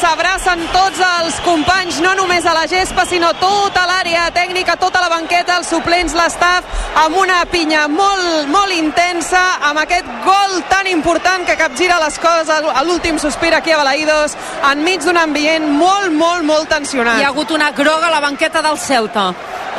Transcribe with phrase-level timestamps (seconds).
[0.00, 5.00] sabrá s'abracen tots els companys, no només a la gespa, sinó tota l'àrea tècnica, tota
[5.00, 6.68] la banqueta, els suplents, l'estaf,
[7.00, 12.50] amb una pinya molt, molt intensa, amb aquest gol tan important que capgira les coses
[12.50, 14.36] a l'últim sospir aquí a Balaïdos,
[14.72, 17.22] enmig d'un ambient molt, molt, molt tensionat.
[17.22, 19.30] Hi ha hagut una groga a la banqueta del Ceuta.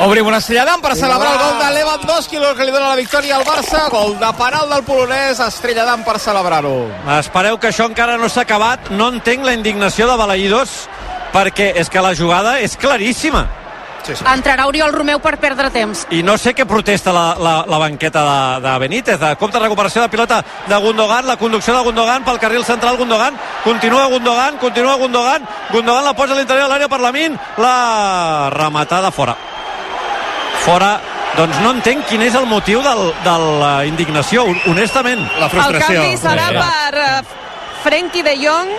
[0.03, 3.37] Obrim una estrella per celebrar el gol de Lewandowski, el que li dona la victòria
[3.37, 3.85] al Barça.
[3.93, 6.89] Gol de penal del polonès, estrella d'am per celebrar-ho.
[7.15, 8.89] Espereu que això encara no s'ha acabat.
[8.91, 10.54] No entenc la indignació de Balaïdos
[11.33, 13.45] perquè és que la jugada és claríssima.
[14.05, 14.25] Sí, sí.
[14.29, 16.03] Entrarà Oriol Romeu per perdre temps.
[16.13, 19.17] I no sé què protesta la, la, la banqueta de, de Benítez.
[19.17, 23.33] De compte recuperació de pilota de Gundogan, la conducció de Gundogan pel carril central Gundogan.
[23.63, 25.49] Continua Gundogan, continua Gundogan.
[25.71, 27.39] Gundogan la posa a l'interior de l'àrea per la Min.
[27.57, 29.35] La rematada fora.
[30.65, 30.93] Fora
[31.35, 35.25] doncs no entenc quin és el motiu del, de la indignació, honestament.
[35.41, 36.03] La frustració.
[36.05, 37.39] El canvi serà per uh,
[37.83, 38.69] Frenkie de Jong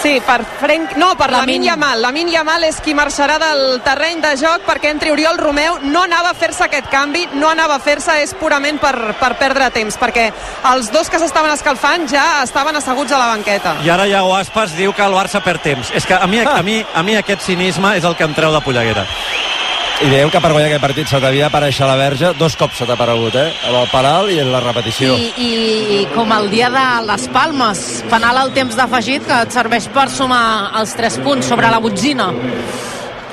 [0.00, 0.94] Sí, per Frenk...
[0.96, 2.00] No, per la Lamin Yamal.
[2.00, 5.76] Lamin Yamal és qui marxarà del terreny de joc perquè entri Oriol Romeu.
[5.92, 9.68] No anava a fer-se aquest canvi, no anava a fer-se, és purament per, per perdre
[9.74, 10.30] temps, perquè
[10.72, 13.76] els dos que s'estaven escalfant ja estaven asseguts a la banqueta.
[13.84, 15.92] I ara Iago Aspas diu que el Barça perd temps.
[15.92, 18.56] És que a mi, a mi, a mi aquest cinisme és el que em treu
[18.56, 19.04] de polleguera.
[20.00, 22.86] I dèiem que per guanyar aquest partit se t'havia aparèixer la verge dos cops se
[22.88, 23.50] t'ha aparegut, eh?
[23.68, 25.12] Amb el penal i en la repetició.
[25.12, 29.90] I, I com el dia de les Palmes, penal al temps d'afegit que et serveix
[29.92, 32.30] per sumar els 3 punts sobre la botzina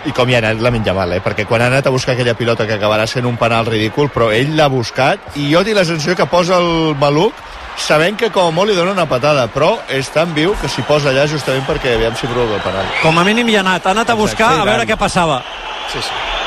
[0.07, 1.21] i com hi ha anat la Yamal, eh?
[1.23, 4.29] perquè quan ha anat a buscar aquella pilota que acabarà sent un penal ridícul, però
[4.31, 7.35] ell l'ha buscat i jo tinc la sensació que posa el maluc
[7.77, 10.83] sabent que com a molt li dona una patada, però és tan viu que s'hi
[10.87, 12.95] posa allà justament perquè aviam si provoca el penal.
[13.03, 15.43] Com a mínim hi ha anat, ha anat a buscar Exacte, a veure què passava.
[15.91, 16.37] Sí, sí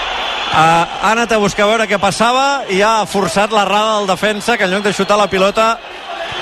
[0.52, 4.56] ha anat a buscar a veure què passava i ha forçat la rada del defensa
[4.58, 5.76] que en lloc de xutar la pilota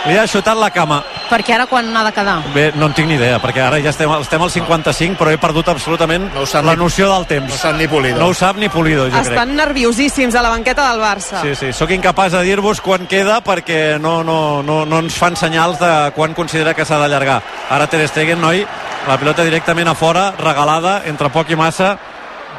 [0.06, 1.02] li ha xutat la cama.
[1.28, 2.36] Perquè ara quan ha de quedar?
[2.54, 5.40] Bé, no en tinc ni idea, perquè ara ja estem, estem al 55, però he
[5.40, 7.50] perdut absolutament no la noció del temps.
[7.52, 8.20] No sap ni Pulido.
[8.20, 9.56] No ho sap ni Pulido, jo Estan crec.
[9.58, 11.42] nerviosíssims a la banqueta del Barça.
[11.42, 15.36] Sí, sí, sóc incapaç de dir-vos quan queda perquè no, no, no, no ens fan
[15.36, 17.42] senyals de quan considera que s'ha d'allargar.
[17.70, 18.64] Ara Ter Stegen, noi,
[19.08, 21.98] la pilota directament a fora, regalada, entre poc i massa,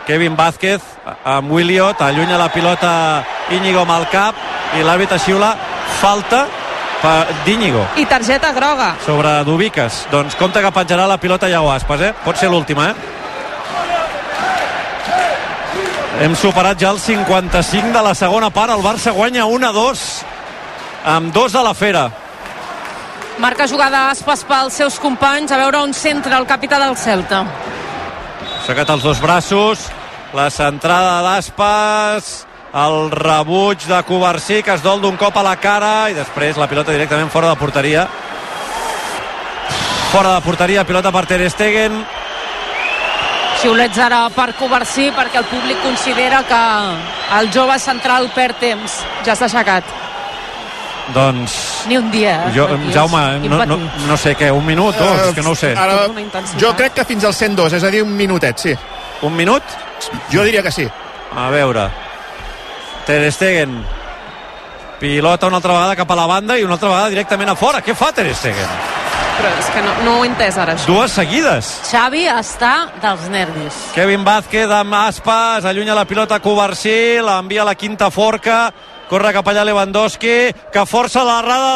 [0.05, 0.81] Kevin Vázquez
[1.23, 4.35] amb Williot, allunya la pilota Íñigo amb el cap
[4.77, 5.55] i l'àrbitre xiula
[5.99, 6.45] falta
[7.45, 7.85] d'Íñigo.
[7.95, 8.95] I targeta groga.
[9.05, 10.05] Sobre Dubiques.
[10.11, 12.13] Doncs compte que penjarà la pilota Iago Aspas, eh?
[12.25, 12.95] Pot ser l'última, eh?
[16.19, 18.73] Hem superat ja el 55 de la segona part.
[18.73, 20.01] El Barça guanya 1-2
[21.05, 22.09] amb dos a la fera.
[23.39, 25.51] Marca jugada Aspas pels seus companys.
[25.51, 27.45] A veure on centra el capità del Celta.
[28.59, 29.87] Aixecat els dos braços
[30.33, 32.29] la centrada d'Aspas
[32.79, 36.67] el rebuig de Covarsí que es dol d'un cop a la cara i després la
[36.69, 38.05] pilota directament fora de porteria
[40.11, 42.03] fora de porteria pilota per Ter Stegen
[43.63, 46.61] xiulets ara per Covarsí perquè el públic considera que
[47.39, 49.97] el jove central perd temps ja s'ha aixecat
[51.09, 51.53] doncs...
[51.89, 52.51] Ni un dia.
[52.53, 55.57] Jo, Jaume, no, no, no sé què, un minut, dos, uh, és que no ho
[55.57, 55.71] sé.
[55.73, 56.03] Ara,
[56.61, 58.75] jo crec que fins al 102, és a dir, un minutet, sí.
[59.21, 59.63] Un minut?
[60.31, 60.87] Jo diria que sí.
[61.35, 61.89] A veure.
[63.05, 63.83] Ter Stegen.
[64.99, 67.83] Pilota una altra vegada cap a la banda i una altra vegada directament a fora.
[67.83, 68.97] Què fa Ter Stegen?
[69.39, 70.89] Però és que no, no ho he entès ara, això.
[70.89, 71.67] Dues seguides.
[71.87, 73.77] Xavi està dels nervis.
[73.95, 78.65] Kevin Vázquez amb Aspas, allunya la pilota a Covarsí, l'envia a la quinta forca,
[79.09, 81.71] corre cap allà Lewandowski, que força la rada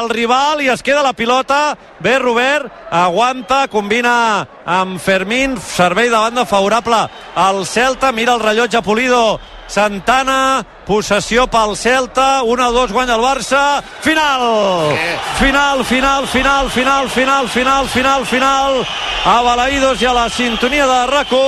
[0.00, 1.76] del rival i es queda la pilota.
[2.00, 7.04] Bé, Robert, aguanta, combina amb Fermín, servei de banda favorable
[7.36, 9.38] al Celta, mira el rellotge Pulido,
[9.68, 14.96] Santana, possessió pel Celta, 1-2 guanya el Barça, final!
[15.38, 18.82] Final, final, final, final, final, final, final, final,
[19.28, 21.46] a Balaïdos i a la sintonia de RACO,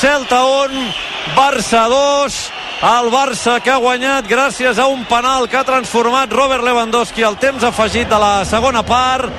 [0.00, 0.88] Celta 1,
[1.36, 6.66] Barça 2, el Barça que ha guanyat gràcies a un penal que ha transformat Robert
[6.66, 9.30] Lewandowski al temps afegit de la segona part.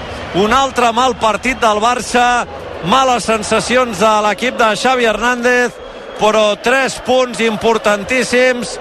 [0.41, 2.47] Un altre mal partit del Barça
[2.89, 5.77] males sensacions de l'equip de Xavi Hernández
[6.17, 8.79] però tres punts importantíssims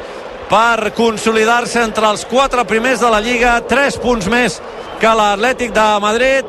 [0.48, 4.60] per consolidar-se entre els quatre primers de la Lliga, tres punts més
[5.00, 6.48] que l'Atlètic de Madrid.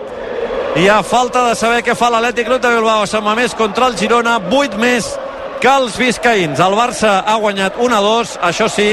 [0.79, 3.89] I a falta de saber què fa l'Atlètic Club de Bilbao a Sant Mamés contra
[3.91, 5.17] el Girona, vuit més
[5.65, 6.59] que els viscaïns.
[6.61, 8.91] El Barça ha guanyat 1-2, això sí,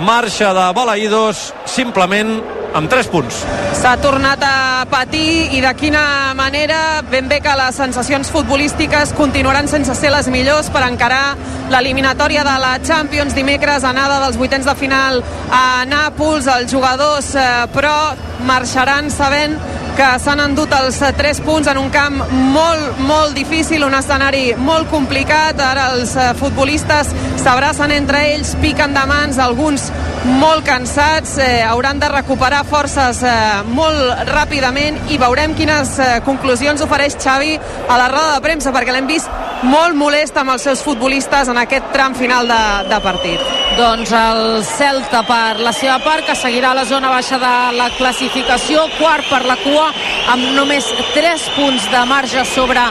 [0.00, 2.38] marxa de Balaïdos simplement
[2.74, 3.42] amb 3 punts.
[3.76, 9.68] S'ha tornat a patir i de quina manera ben bé que les sensacions futbolístiques continuaran
[9.68, 11.36] sense ser les millors per encarar
[11.74, 15.20] l'eliminatòria de la Champions dimecres anada dels vuitens de final
[15.52, 18.14] a Nàpols els jugadors eh, però
[18.48, 19.60] marxaran sabent
[19.94, 22.16] que s'han endut els 3 punts en un camp
[22.54, 25.60] molt, molt difícil, un escenari molt complicat.
[25.62, 27.12] Ara els eh, futbolistes
[27.42, 29.90] s'abracen entre ells, piquen de mans, alguns
[30.24, 36.80] molt cansats, eh, hauran de recuperar forces eh, molt ràpidament i veurem quines eh, conclusions
[36.82, 37.58] ofereix Xavi
[37.88, 39.28] a la roda de premsa, perquè l'hem vist
[39.64, 43.52] molt molest amb els seus futbolistes en aquest tram final de, de partit.
[43.78, 47.88] Doncs el Celta per la seva part, que seguirà a la zona baixa de la
[47.98, 49.83] classificació, quart per la cua,
[50.32, 52.82] amb només 3 punts de marge sobre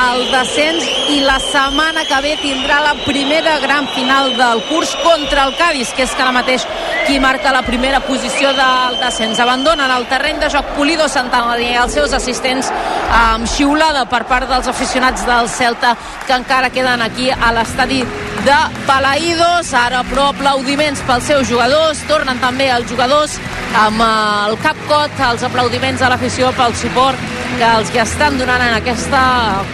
[0.00, 5.48] el descens i la setmana que ve tindrà la primera gran final del curs contra
[5.48, 6.66] el Cádiz, que és que ara mateix
[7.06, 9.40] qui marca la primera posició del descens.
[9.40, 12.70] Abandonen el terreny de joc Pulido Santana i els seus assistents
[13.10, 18.04] amb xiulada per part dels aficionats del Celta que encara queden aquí a l'estadi
[18.44, 19.72] de Palaïdos.
[19.76, 22.04] Ara, però, aplaudiments pels seus jugadors.
[22.08, 23.38] Tornen també els jugadors
[23.76, 27.18] amb el cap cot, els aplaudiments a l'afició pel suport
[27.58, 29.20] que els que estan donant en aquesta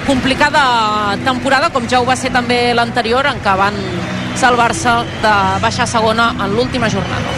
[0.06, 3.78] complicada temporada, com ja ho va ser també l'anterior, en què van
[4.36, 7.32] salvar-se de baixar segona en l'última jornada.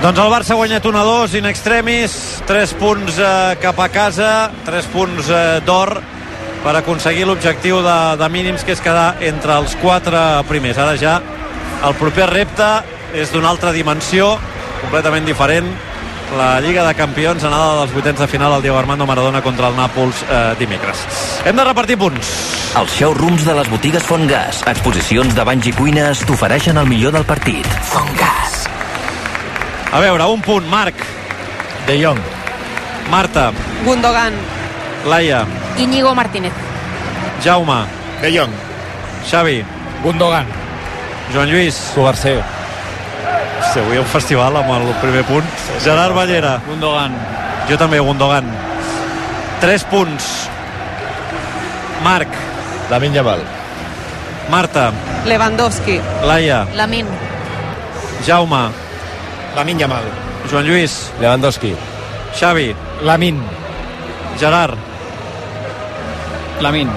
[0.00, 2.14] Doncs el Barça ha guanyat 1-2 in extremis,
[2.48, 4.30] 3 punts eh, cap a casa,
[4.64, 5.98] 3 punts eh, d'or
[6.64, 10.80] per aconseguir l'objectiu de, de mínims que és quedar entre els 4 primers.
[10.80, 11.18] Ara ja
[11.84, 12.70] el proper repte
[13.12, 14.38] és d'una altra dimensió,
[14.80, 15.68] completament diferent,
[16.36, 19.76] la Lliga de Campions anada dels vuitens de final al Diego Armando Maradona contra el
[19.76, 21.02] Nàpols eh, dimecres.
[21.44, 22.30] Hem de repartir punts.
[22.78, 27.26] Els showrooms de les botigues Fontgas, exposicions de banys i cuines t'ofereixen el millor del
[27.26, 27.66] partit.
[27.90, 28.60] Fontgas.
[29.90, 30.94] A veure, un punt, Marc.
[31.88, 32.20] De Jong.
[33.10, 33.50] Marta.
[33.84, 34.34] Gundogan.
[35.10, 35.44] Laia.
[35.78, 36.52] Íñigo Martínez.
[37.42, 37.82] Jaume.
[38.22, 38.54] De Jong.
[39.26, 39.64] Xavi.
[40.04, 40.46] Gundogan.
[41.34, 41.90] Joan Lluís.
[41.94, 42.38] Covarsé.
[43.70, 45.50] Hòstia, avui hi ha un festival amb el primer punt.
[45.84, 46.56] Gerard Ballera.
[46.66, 47.12] Gundogan.
[47.68, 48.48] Jo també, Gundogan.
[49.62, 50.24] 3 punts.
[52.02, 52.32] Marc.
[52.90, 53.44] Lamin Yamal.
[54.50, 54.88] Marta.
[55.24, 56.00] Lewandowski.
[56.26, 56.64] Laia.
[56.74, 57.06] Lamin.
[58.26, 58.64] Jaume.
[59.54, 60.08] Lamin Yamal.
[60.50, 60.96] Joan Lluís.
[61.20, 61.70] Lewandowski.
[62.40, 62.74] Xavi.
[63.06, 63.38] Lamin.
[64.40, 64.74] Gerard.
[66.60, 66.90] Lamin.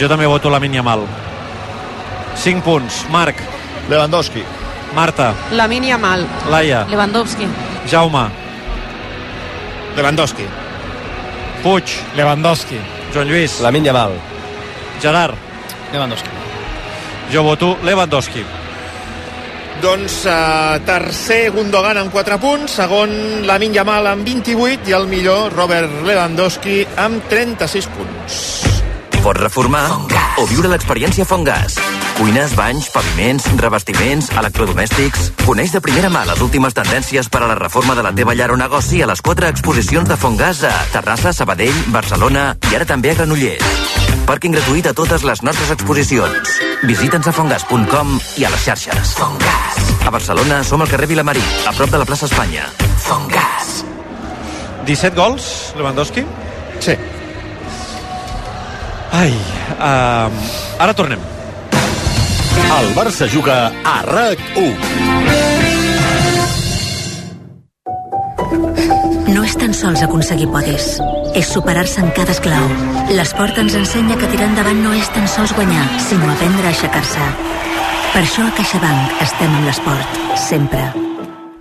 [0.00, 1.06] Jo també voto la Yamal.
[2.34, 3.04] 5 punts.
[3.10, 3.36] Marc.
[3.88, 4.42] Lewandowski.
[4.94, 5.34] Marta.
[5.50, 6.26] Lamin Yamal.
[6.48, 6.84] Laia.
[6.88, 7.48] Lewandowski.
[7.90, 8.28] Jaume.
[9.96, 10.46] Lewandowski.
[11.62, 11.84] Puig.
[12.16, 12.80] Lewandowski.
[13.14, 13.60] Joan Lluís.
[13.60, 14.12] Lamin Yamal.
[15.00, 15.36] Gerard.
[15.92, 16.28] Lewandowski.
[17.32, 18.44] Jo voto Lewandowski.
[19.82, 25.50] Doncs uh, tercer Gundogan amb 4 punts, segon Lamin Yamal amb 28 i el millor
[25.56, 28.38] Robert Lewandowski amb 36 punts.
[29.22, 30.38] Pots reformar Fongas.
[30.38, 31.80] o viure l'experiència Fongas.
[32.22, 35.32] Cuines, banys, paviments, revestiments, electrodomèstics...
[35.42, 38.52] Coneix de primera mà les últimes tendències per a la reforma de la teva llar
[38.54, 43.10] o negoci a les quatre exposicions de Fongas a Terrassa, Sabadell, Barcelona i ara també
[43.10, 43.82] a Granollers.
[44.28, 46.54] Pàrquing gratuït a totes les nostres exposicions.
[46.86, 49.16] Visita'ns a fongas.com i a les xarxes.
[49.18, 49.82] Fongas.
[50.06, 52.70] A Barcelona som al carrer Vilamarí, a prop de la plaça Espanya.
[53.02, 53.82] Fongas.
[54.86, 56.22] 17 gols, Lewandowski?
[56.78, 56.94] Sí.
[59.10, 59.34] Ai,
[59.74, 60.30] uh,
[60.78, 61.31] ara tornem.
[62.78, 64.74] El Barça juga a RAC1.
[69.32, 70.98] No és tan sols aconseguir podis,
[71.38, 72.66] és superar-se en cada esclau.
[73.12, 77.30] L'esport ens ensenya que tirar endavant no és tan sols guanyar, sinó aprendre a aixecar-se.
[78.12, 80.84] Per això a CaixaBank estem amb l'esport, sempre.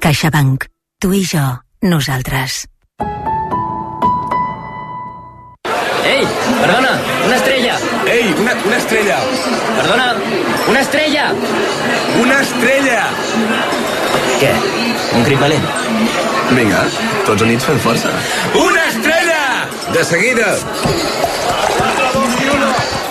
[0.03, 0.67] CaixaBank.
[1.01, 1.45] Tu i jo,
[1.81, 2.65] nosaltres.
[6.05, 6.27] Ei,
[6.59, 6.93] perdona,
[7.25, 7.77] una estrella.
[8.05, 9.17] Ei, una, una estrella.
[9.77, 10.15] Perdona,
[10.67, 11.33] una estrella.
[12.21, 12.99] Una estrella.
[14.41, 14.51] Què?
[15.15, 15.67] Un crit valent?
[16.57, 16.83] Vinga,
[17.27, 18.13] tots units fem força.
[18.59, 19.41] Una estrella!
[19.95, 20.53] De seguida.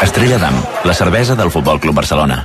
[0.00, 2.42] Estrella d'Am, la cervesa del Futbol Club Barcelona.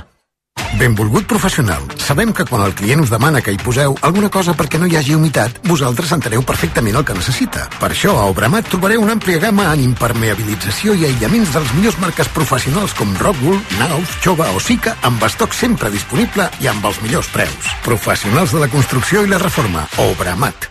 [0.76, 1.80] Benvolgut professional.
[1.96, 4.96] Sabem que quan el client us demana que hi poseu alguna cosa perquè no hi
[4.98, 7.64] hagi humitat, vosaltres enteneu perfectament el que necessita.
[7.80, 11.98] Per això a Obramat trobareu una àmplia gamma en impermeabilització i aïllaments de les millors
[12.02, 17.00] marques professionals com Rockwool, Nauf, Chova o Sica, amb estoc sempre disponible i amb els
[17.06, 17.72] millors preus.
[17.86, 19.88] Professionals de la construcció i la reforma.
[20.10, 20.68] Obramat.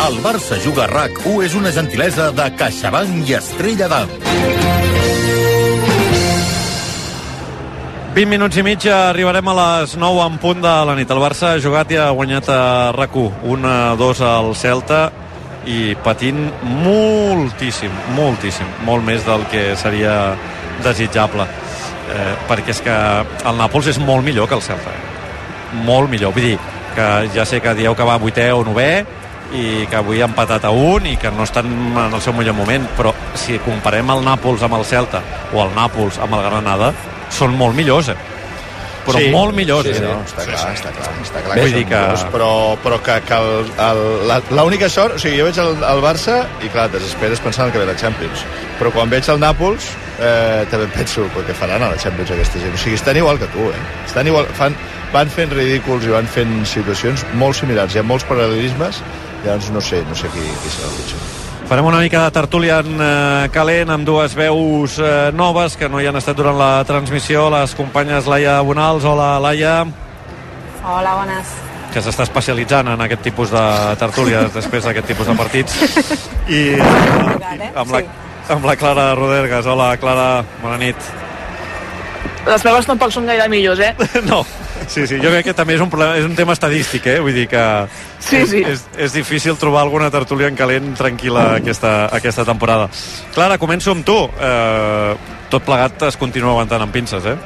[0.00, 4.18] El Barça Juga RAC1 és una gentilesa de CaixaBank i Estrella d'Am.
[8.10, 11.10] 20 minuts i mig arribarem a les 9 en punt de la nit.
[11.14, 12.62] El Barça ha jugat i ha guanyat a
[12.96, 13.44] RAC1.
[13.46, 14.98] 1-2 al Celta
[15.70, 16.40] i patint
[16.82, 20.34] moltíssim, moltíssim, molt més del que seria
[20.82, 21.46] desitjable.
[22.10, 22.96] Eh, perquè és que
[23.46, 24.90] el Nàpols és molt millor que el Celta.
[24.90, 25.78] Eh?
[25.86, 26.34] Molt millor.
[26.34, 26.58] Vull dir
[26.96, 28.90] que ja sé que dieu que va vuitè o novè,
[29.54, 32.54] i que avui ha empatat a un i que no estan en el seu millor
[32.54, 36.92] moment però si comparem el Nàpols amb el Celta o el Nàpols amb el Granada
[37.30, 38.18] són molt millors eh?
[39.00, 40.00] però Sí, molt millors sí, eh?
[40.04, 42.50] no, està clar, està clar, està clar Vull que que- millors, però,
[42.84, 43.38] però que, que
[44.58, 47.88] l'única sort, o sigui, jo veig el, el Barça i clar, desesperes pensant que ve
[47.88, 48.44] la Champions,
[48.78, 49.88] però quan veig el Nàpols
[50.20, 53.40] eh, també penso el que faran a la Champions aquesta gent, o sigui, estan igual
[53.40, 53.82] que tu, eh?
[54.06, 54.76] Estan igual, fan,
[55.14, 59.00] van fent ridículs i van fent situacions molt similars, hi ha molts paral·lelismes,
[59.46, 61.39] llavors no sé, no sé qui, qui serà el pitjor.
[61.70, 66.00] Farem una mica de tertúlia en eh, calent amb dues veus eh, noves que no
[66.02, 67.44] hi han estat durant la transmissió.
[67.54, 69.06] Les companyes Laia Bonals.
[69.06, 69.84] Hola, Laia,
[70.82, 71.52] Hola, bones.
[71.94, 73.62] que s'està especialitzant en aquest tipus de
[74.02, 75.78] tertúlies després d'aquest tipus de partits.
[76.50, 78.02] I, eh, amb, la,
[78.56, 79.70] amb la Clara Rodergas.
[79.70, 80.28] Hola, Clara,
[80.64, 81.10] bona nit.
[82.50, 83.94] Les meves tampoc són gaire millors, eh?
[84.26, 84.42] No,
[84.90, 87.18] sí, sí, jo crec que també és un, problema, és un tema estadístic, eh?
[87.22, 87.64] Vull dir que
[88.20, 88.62] Sí, sí.
[88.66, 92.90] És, és difícil trobar alguna tertúlia en calent tranquil·la aquesta, aquesta temporada.
[93.34, 94.18] Clara, començo amb tu.
[94.28, 95.14] Eh,
[95.50, 97.36] tot plegat es continua aguantant amb pinces, eh?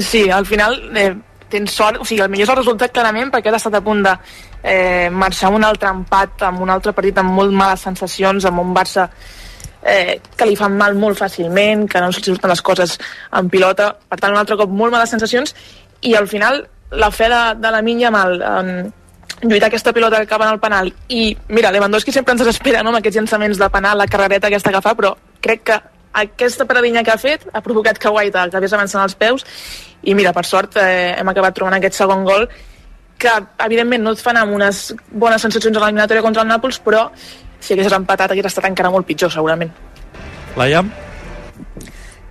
[0.00, 1.12] Sí, al final eh,
[1.54, 4.02] tens sort, o sigui, el millor és el resultat clarament perquè has estat a punt
[4.06, 4.14] de
[4.62, 8.62] eh, marxar amb un altre empat, amb un altre partit amb molt males sensacions, amb
[8.64, 9.06] un Barça
[9.84, 12.96] eh, que li fan mal molt fàcilment, que no surten les coses
[13.38, 15.54] en pilota, per tant un altre cop molt males sensacions
[16.04, 16.62] i al final
[16.94, 18.84] la fe de, de la Minya mal eh,
[19.42, 20.92] lluitar aquesta pilota que acaba en el penal.
[21.08, 24.72] I mira, Lewandowski sempre ens desespera no, amb aquests llançaments de penal, la carrereta aquesta
[24.72, 25.80] que fa però crec que
[26.14, 29.44] aquesta paradinha que ha fet ha provocat que Guaita acabés avançant els peus.
[30.04, 32.46] I mira, per sort eh, hem acabat trobant aquest segon gol
[33.18, 33.32] que
[33.64, 37.72] evidentment no et fan amb unes bones sensacions a l'eliminatòria contra el Nàpols però si
[37.72, 39.72] haguessis empatat hagués estat encara molt pitjor segurament.
[40.58, 40.84] Laia?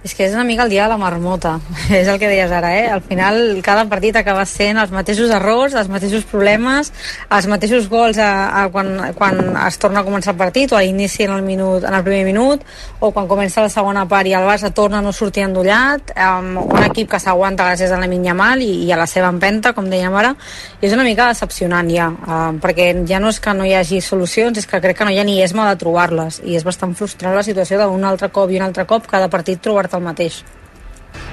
[0.03, 1.57] És que és una mica el dia de la marmota,
[1.89, 2.87] és el que deies ara, eh?
[2.91, 6.91] Al final, cada partit acaba sent els mateixos errors, els mateixos problemes,
[7.31, 8.31] els mateixos gols a,
[8.63, 11.87] a quan, quan es torna a començar el partit o a l'inici en, el minut,
[11.87, 12.65] en el primer minut
[12.99, 16.59] o quan comença la segona part i el Barça torna a no sortir endollat, amb
[16.65, 19.87] un equip que s'aguanta gràcies a la Minyamal i, i a la seva empenta, com
[19.91, 20.33] dèiem ara,
[20.81, 24.01] i és una mica decepcionant ja, uh, perquè ja no és que no hi hagi
[24.03, 26.91] solucions, és que crec que no hi ha ni esma de trobar-les i és bastant
[26.97, 29.63] frustrant la situació d'un altre cop i un altre cop cada partit
[29.93, 30.43] el mateix.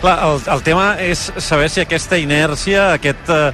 [0.00, 3.52] Clar, el, el tema és saber si aquesta inèrcia, aquest, eh,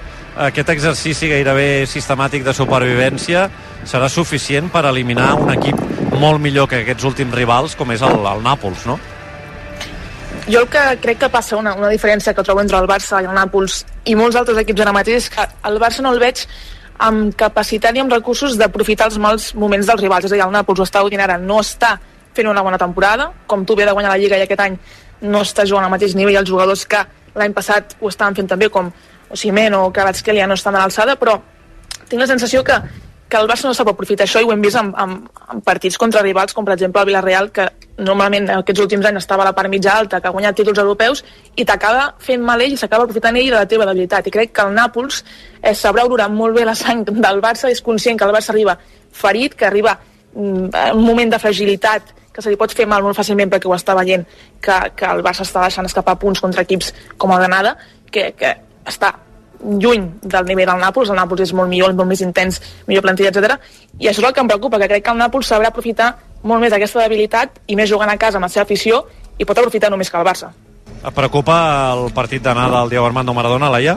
[0.49, 3.49] aquest exercici gairebé sistemàtic de supervivència
[3.87, 5.81] serà suficient per eliminar un equip
[6.17, 8.99] molt millor que aquests últims rivals, com és el, el Nàpols, no?
[10.47, 13.27] Jo el que crec que passa, una, una diferència que trobo entre el Barça i
[13.27, 16.45] el Nàpols i molts altres equips ara mateix és que el Barça no el veig
[17.03, 20.29] amb capacitat i amb recursos d'aprofitar els mals moments dels rivals.
[20.29, 21.97] És a dir, el Nàpols ho està gaudint ara, no està
[22.37, 24.79] fent una bona temporada, com tu ve de guanyar la Lliga i aquest any
[25.23, 27.03] no està jugant al mateix nivell els jugadors que
[27.37, 28.93] l'any passat ho estaven fent també, com
[29.33, 31.41] Osimhen o Kvaratskhelia no estan a l'alçada, però
[32.07, 32.77] tinc la sensació que,
[33.29, 35.17] que el Barça no sap aprofitar això i ho hem vist en, en,
[35.53, 37.67] en partits contra rivals com per exemple el Villarreal que
[38.07, 41.25] normalment aquests últims anys estava a la part mitja alta que ha guanyat títols europeus
[41.57, 44.29] i t'acaba fent mal ell i s'acaba aprofitant ell de la teva debilitat.
[44.29, 45.23] I crec que el Nàpols
[45.63, 48.77] eh, sabrà olorar molt bé la sang del Barça és conscient que el Barça arriba
[49.17, 53.05] ferit que arriba mm, en un moment de fragilitat que se li pot fer mal
[53.05, 54.27] molt fàcilment perquè ho està veient
[54.61, 57.77] que, que el Barça està deixant escapar punts contra equips com el Granada
[58.13, 58.53] que, que
[58.87, 59.15] està
[59.65, 63.33] lluny del nivell del Nàpols, el Nàpols és molt millor, molt més intens, millor plantilla,
[63.33, 63.57] etc.
[63.99, 66.13] I això és el que em preocupa, que crec que el Nàpols sabrà aprofitar
[66.47, 69.07] molt més aquesta debilitat i més jugant a casa amb la seva afició
[69.39, 70.53] i pot aprofitar només que el Barça.
[70.97, 71.57] Et preocupa
[71.95, 73.97] el partit d'anada del Diego Armando Maradona, Laia?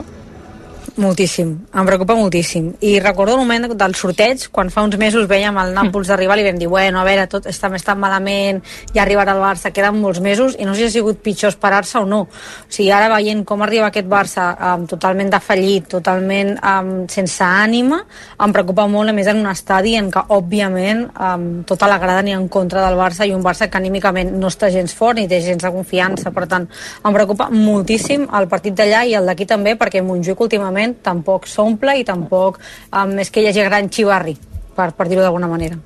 [1.00, 2.74] Moltíssim, em preocupa moltíssim.
[2.84, 6.42] I recordo el moment del sorteig, quan fa uns mesos veiem el Nàpols d'arribar i
[6.44, 8.58] vam dir, bueno, a veure, tot està més tan malament,
[8.92, 12.02] ja arribarà el Barça, queden molts mesos, i no sé si ha sigut pitjor esperar-se
[12.02, 12.18] o no.
[12.26, 18.02] O sigui, ara veient com arriba aquest Barça um, totalment defallit, totalment um, sense ànima,
[18.36, 22.20] em preocupa molt, a més, en un estadi en què, òbviament, um, tota la grada
[22.28, 25.24] ni en contra del Barça i un Barça que anímicament no està gens fort ni
[25.32, 26.28] té gens de confiança.
[26.28, 26.68] Per tant,
[27.00, 31.96] em preocupa moltíssim el partit d'allà i el d'aquí també, perquè Montjuïc últimament tampoc s'omple
[32.00, 32.60] i tampoc
[32.92, 34.36] um, és que hi hagi gran xivarri,
[34.76, 35.78] per, per dir-ho d'alguna manera.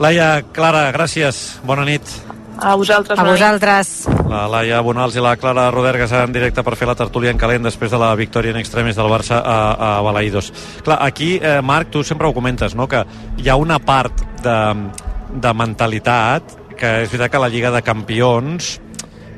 [0.00, 1.60] Laia, Clara, gràcies.
[1.66, 2.02] Bona nit.
[2.60, 3.18] A vosaltres.
[3.18, 3.90] A vosaltres.
[4.28, 7.64] La Laia Bonals i la Clara Rodergas en directe per fer la tertúlia en calent
[7.64, 10.52] després de la victòria en extremis del Barça a, a Balaïdos.
[10.84, 13.02] Clar, aquí, eh, Marc, tu sempre ho comentes, no?, que
[13.40, 14.58] hi ha una part de,
[15.40, 18.78] de mentalitat que és veritat que la Lliga de Campions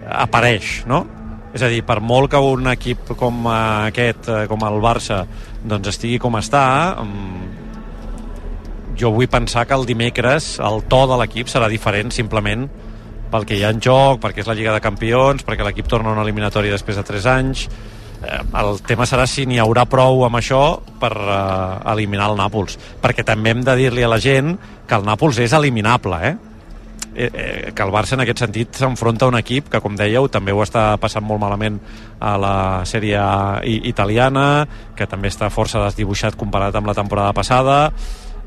[0.07, 1.05] apareix, no?
[1.53, 3.57] És a dir, per molt que un equip com eh,
[3.91, 5.23] aquest, eh, com el Barça,
[5.69, 6.65] doncs estigui com està,
[7.03, 7.43] mm,
[8.97, 12.69] jo vull pensar que el dimecres el to de l'equip serà diferent simplement
[13.33, 16.11] pel que hi ha en joc, perquè és la Lliga de Campions, perquè l'equip torna
[16.11, 17.67] a una eliminatòria després de 3 anys,
[18.25, 20.63] eh, el tema serà si n'hi haurà prou amb això
[21.01, 21.13] per
[21.93, 24.57] eliminar el Nàpols perquè també hem de dir-li a la gent
[24.89, 26.35] que el Nàpols és eliminable eh?
[27.15, 30.31] Eh, eh, que el Barça en aquest sentit s'enfronta a un equip que com dèieu
[30.33, 31.77] també ho està passant molt malament
[32.25, 32.55] a la
[32.89, 33.21] sèrie
[33.85, 34.65] italiana
[34.97, 37.77] que també està força desdibuixat comparat amb la temporada passada.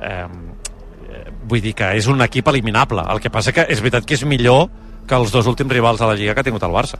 [0.01, 0.25] Eh,
[1.45, 3.05] vull dir que és un equip eliminable.
[3.11, 4.65] El que passa que és veritat que és millor
[5.07, 6.99] que els dos últims rivals de la Lliga que ha tingut el Barça.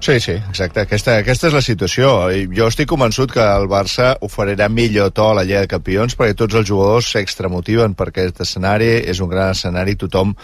[0.00, 0.82] Sí, sí, exacte.
[0.84, 2.10] Aquesta, aquesta és la situació.
[2.54, 6.36] Jo estic convençut que el Barça oferirà millor to a la Lliga de Campions perquè
[6.38, 8.90] tots els jugadors s'extramotiven per aquest escenari.
[9.04, 9.96] És un gran escenari.
[10.00, 10.34] Tothom,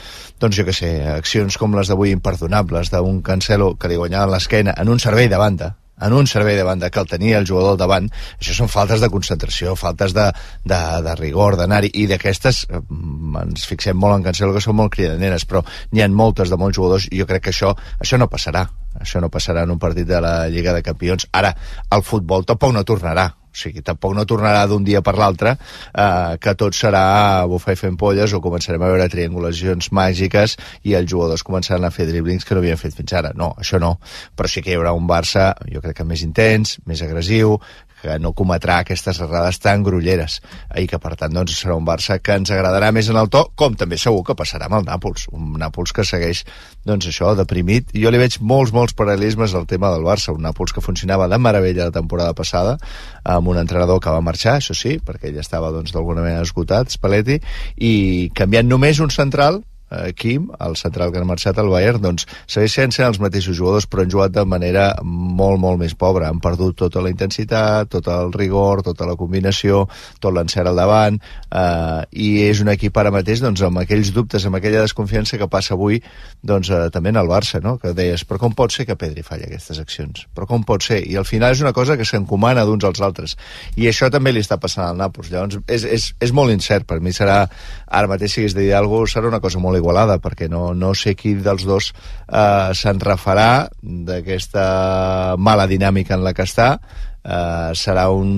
[0.41, 4.75] doncs jo que sé, accions com les d'avui imperdonables d'un Cancelo que li guanyava l'esquena
[4.79, 7.75] en un servei de banda, en un servei de banda que el tenia el jugador
[7.75, 10.27] al davant, això són faltes de concentració, faltes de,
[10.65, 15.47] de, de rigor, d'anar-hi, i d'aquestes ens fixem molt en Cancelo que són molt cridaneres,
[15.49, 18.67] però n'hi ha moltes de molts jugadors i jo crec que això, això no passarà
[18.99, 21.29] això no passarà en un partit de la Lliga de Campions.
[21.33, 21.55] Ara,
[21.95, 23.29] el futbol tampoc no tornarà.
[23.51, 27.81] O sigui, tampoc no tornarà d'un dia per l'altre eh, que tot serà bufar i
[27.81, 32.47] fent polles o començarem a veure triangulacions màgiques i els jugadors començaran a fer driblings
[32.47, 33.35] que no havien fet fins ara.
[33.35, 33.97] No, això no.
[34.37, 37.59] Però sí que hi haurà un Barça, jo crec que més intens, més agressiu,
[38.03, 40.41] que no cometrà aquestes errades tan grulleres
[40.79, 43.45] i que per tant doncs, serà un Barça que ens agradarà més en el to,
[43.59, 46.45] com també segur que passarà amb el Nàpols, un Nàpols que segueix
[46.87, 47.95] doncs això, deprimit.
[47.95, 51.39] Jo li veig molts, molts paral·lelismes al tema del Barça, un Nàpols que funcionava de
[51.39, 52.77] meravella la temporada passada,
[53.25, 56.93] amb un entrenador que va marxar, això sí, perquè ell estava doncs d'alguna manera esgotat,
[56.97, 57.41] Spalletti,
[57.77, 57.95] i
[58.37, 62.75] canviant només un central, eh, Kim, el central que ha marxat al Bayern, doncs segueix
[62.75, 66.29] sent els mateixos jugadors, però han jugat de manera molt, molt més pobra.
[66.31, 69.87] Han perdut tota la intensitat, tot el rigor, tota la combinació,
[70.21, 71.21] tot l'encert al davant,
[71.51, 75.49] eh, i és un equip ara mateix doncs, amb aquells dubtes, amb aquella desconfiança que
[75.51, 76.01] passa avui
[76.43, 77.77] doncs, eh, també en el Barça, no?
[77.79, 80.27] que deies, però com pot ser que Pedri falli aquestes accions?
[80.35, 81.01] Però com pot ser?
[81.07, 83.37] I al final és una cosa que s'encomana d'uns als altres.
[83.77, 85.31] I això també li està passant al Nàpols.
[85.33, 86.87] Llavors, és, és, és molt incert.
[86.91, 87.43] Per mi serà,
[87.87, 90.95] ara mateix, si de dir alguna cosa, serà una cosa molt igualada, perquè no, no
[90.95, 96.75] sé qui dels dos eh, se'n refarà d'aquesta mala dinàmica en la que està,
[97.21, 98.31] Uh, serà un,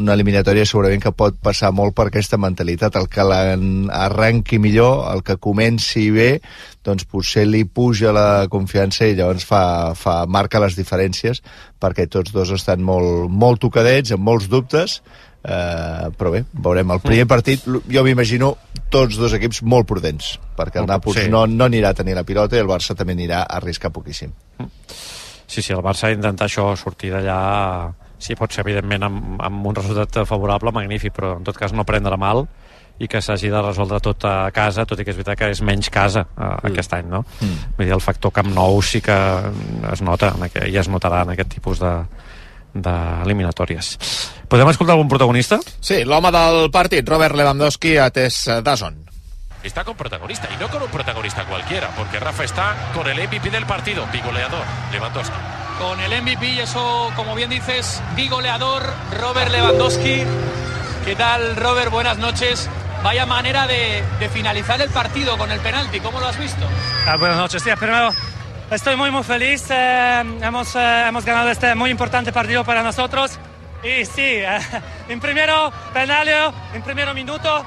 [0.00, 2.96] una eliminatòria segurament que pot passar molt per aquesta mentalitat.
[2.96, 6.30] El que arrenqui millor el que comenci bé
[6.86, 11.42] doncs potser li puja la confiança i llavors fa, fa, marca les diferències
[11.76, 15.02] perquè tots dos estan molt, molt tocadets, amb molts dubtes
[15.46, 16.90] Uh, però bé, veurem.
[16.90, 18.48] El primer partit, jo m'imagino
[18.90, 21.28] tots dos equips molt prudents, perquè el Nàpols sí.
[21.30, 24.32] no, no anirà a tenir la pilota i el Barça també anirà a arriscar poquíssim.
[25.46, 27.38] Sí, sí, el Barça intentar això, sortir d'allà
[28.18, 31.86] si pot ser evidentment amb, amb un resultat favorable, magnífic, però en tot cas no
[31.86, 32.46] prendre mal
[32.98, 35.60] i que s'hagi de resoldre tot a casa, tot i que és veritat que és
[35.60, 36.70] menys casa uh, mm.
[36.70, 37.22] aquest any, no?
[37.38, 37.74] Mm.
[37.76, 39.16] Vull dir, el factor Camp Nou sí que
[39.92, 41.92] es nota, en aquest, ja es notarà en aquest tipus de,
[42.82, 43.96] d'eliminatòries.
[44.48, 45.58] Podem escoltar algun protagonista?
[45.80, 49.02] Sí, l'home del partit, Robert Lewandowski, atès Dazon.
[49.62, 53.50] Está con protagonista y no con un protagonista cualquiera, porque Rafa está con el MVP
[53.50, 54.62] del partido, bigoleador,
[54.92, 55.36] Lewandowski.
[55.80, 58.82] Con el MVP y eso, como bien dices, bigoleador,
[59.20, 60.22] Robert Lewandowski.
[61.04, 61.90] ¿Qué tal, Robert?
[61.90, 62.70] Buenas noches.
[63.02, 66.66] Vaya manera de, de finalizar el partido con el penalti, ¿cómo lo has visto?
[67.06, 68.10] Ah, buenas noches, sí, primero
[68.70, 69.64] Estoy muy, muy feliz.
[69.70, 73.38] Eh, hemos, eh, hemos ganado este muy importante partido para nosotros.
[73.84, 74.58] Y sí, eh,
[75.08, 77.64] en primero penalio, en primer minuto,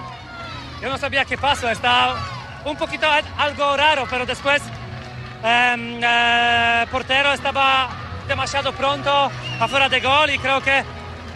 [0.82, 1.70] yo no sabía qué pasó.
[1.70, 2.16] Está
[2.66, 3.08] un poquito
[3.38, 4.62] algo raro, pero después
[5.42, 7.90] el em, portero estaba
[8.28, 10.84] demasiado pronto afuera de gol y creo que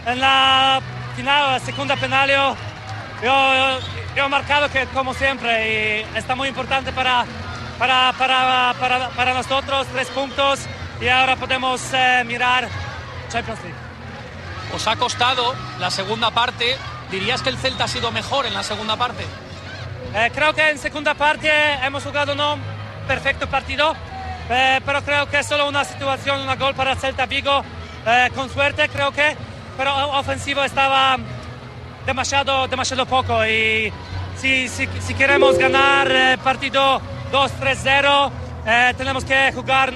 [0.06, 0.82] en la
[1.16, 2.54] final, segunda penalio,
[3.22, 3.80] yo,
[4.14, 7.24] yo he marcado que como siempre y está muy importante para
[7.78, 10.60] para, para, para, para nosotros, tres puntos
[11.00, 12.68] y ahora podemos eh, mirar
[13.30, 13.78] Champions League.
[14.74, 16.76] Os ha costado la segunda parte.
[17.10, 19.24] ¿Dirías que el Celta ha sido mejor en la segunda parte?
[20.14, 21.50] Eh, creo que en segunda parte
[21.84, 22.56] hemos jugado no
[23.06, 23.94] perfecto partido,
[24.48, 27.62] eh, pero creo que es solo una situación, una gol para Celta Vigo.
[28.06, 29.36] Eh, con suerte creo que,
[29.76, 31.16] pero ofensivo estaba
[32.06, 33.92] demasiado, demasiado poco y
[34.36, 37.00] si, si, si queremos ganar el partido
[37.34, 38.30] 2-3-0.
[38.64, 39.92] Eh, tenemos que jugar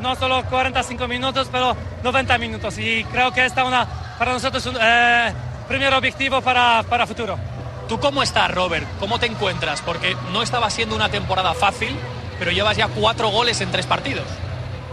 [0.00, 2.76] no solo 45 minutos, pero 90 minutos.
[2.78, 3.86] Y creo que esta una
[4.18, 5.32] para nosotros un eh,
[5.68, 7.38] primer objetivo para, para futuro.
[7.88, 8.86] ¿Tú cómo estás, Robert?
[8.98, 9.80] ¿Cómo te encuentras?
[9.80, 11.96] Porque no estaba siendo una temporada fácil,
[12.38, 14.26] pero llevas ya cuatro goles en tres partidos.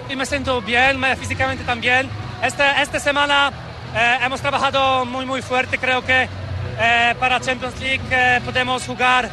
[0.09, 2.07] Y me siento bien, me, físicamente también.
[2.43, 3.51] Este, esta semana
[3.95, 5.79] eh, hemos trabajado muy, muy fuerte.
[5.79, 6.27] Creo que
[6.79, 9.29] eh, para Champions League podemos jugar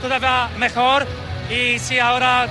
[0.00, 1.04] todavía mejor
[1.50, 2.46] y sí, ahora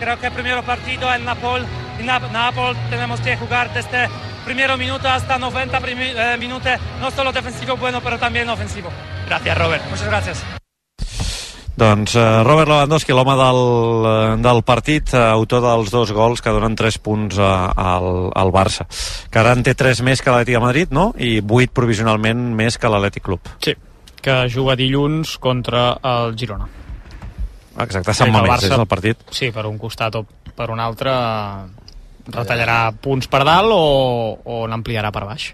[0.00, 1.64] creo que el primer partido en Napol,
[1.98, 4.08] en Napol tenemos que jugar desde
[4.44, 8.90] primer minuto hasta 90 primi- eh, minutos, no solo defensivo bueno, pero también ofensivo.
[9.26, 9.84] Gracias, Robert.
[9.90, 10.44] Muchas gracias.
[11.78, 13.58] Doncs uh, Robert Lewandowski, l'home del,
[14.10, 18.50] eh, del partit, uh, autor dels dos gols que donen 3 punts uh, al, al
[18.50, 18.88] Barça,
[19.30, 21.12] que ara en té 3 més que l'Atlètic de Madrid, no?
[21.14, 23.46] I 8 provisionalment més que l'Atlètic Club.
[23.62, 23.76] Sí,
[24.18, 26.66] que juga dilluns contra el Girona.
[27.78, 29.20] Exacte, Sant Mamés és el partit.
[29.34, 30.24] Sí, per un costat o
[30.58, 31.12] per un altre
[32.28, 33.82] retallarà punts per dalt o,
[34.44, 35.52] o n'ampliarà per baix.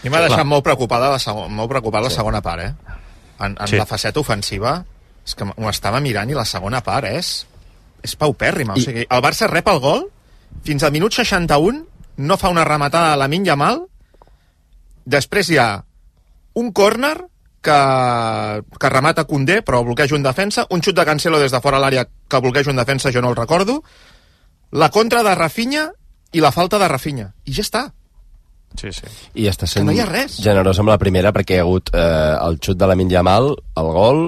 [0.00, 2.96] A mi m'ha deixat molt preocupada la, segon, molt preocupada la segona part, eh?
[3.40, 3.76] En, en Sí.
[3.80, 4.78] la faceta ofensiva,
[5.26, 7.46] és que m'ho estava mirant i la segona part és,
[8.04, 8.76] és paupèrrima.
[8.76, 8.80] I...
[8.80, 10.06] O sigui, el Barça rep el gol,
[10.64, 11.84] fins al minut 61
[12.20, 13.82] no fa una rematada a la Minya Mal,
[15.04, 15.70] després hi ha
[16.60, 17.16] un córner
[17.60, 21.80] que, que remata Condé, però bloqueja un defensa, un xut de Cancelo des de fora
[21.82, 23.82] l'àrea que bloqueja un defensa, jo no el recordo,
[24.72, 25.90] la contra de Rafinha
[26.32, 27.32] i la falta de Rafinha.
[27.44, 27.86] I ja està.
[28.78, 29.08] Sí, sí.
[29.34, 30.36] I està sent no hi ha res.
[30.38, 33.50] generós amb la primera perquè hi ha hagut eh, el xut de la Yamal,
[33.82, 34.20] el gol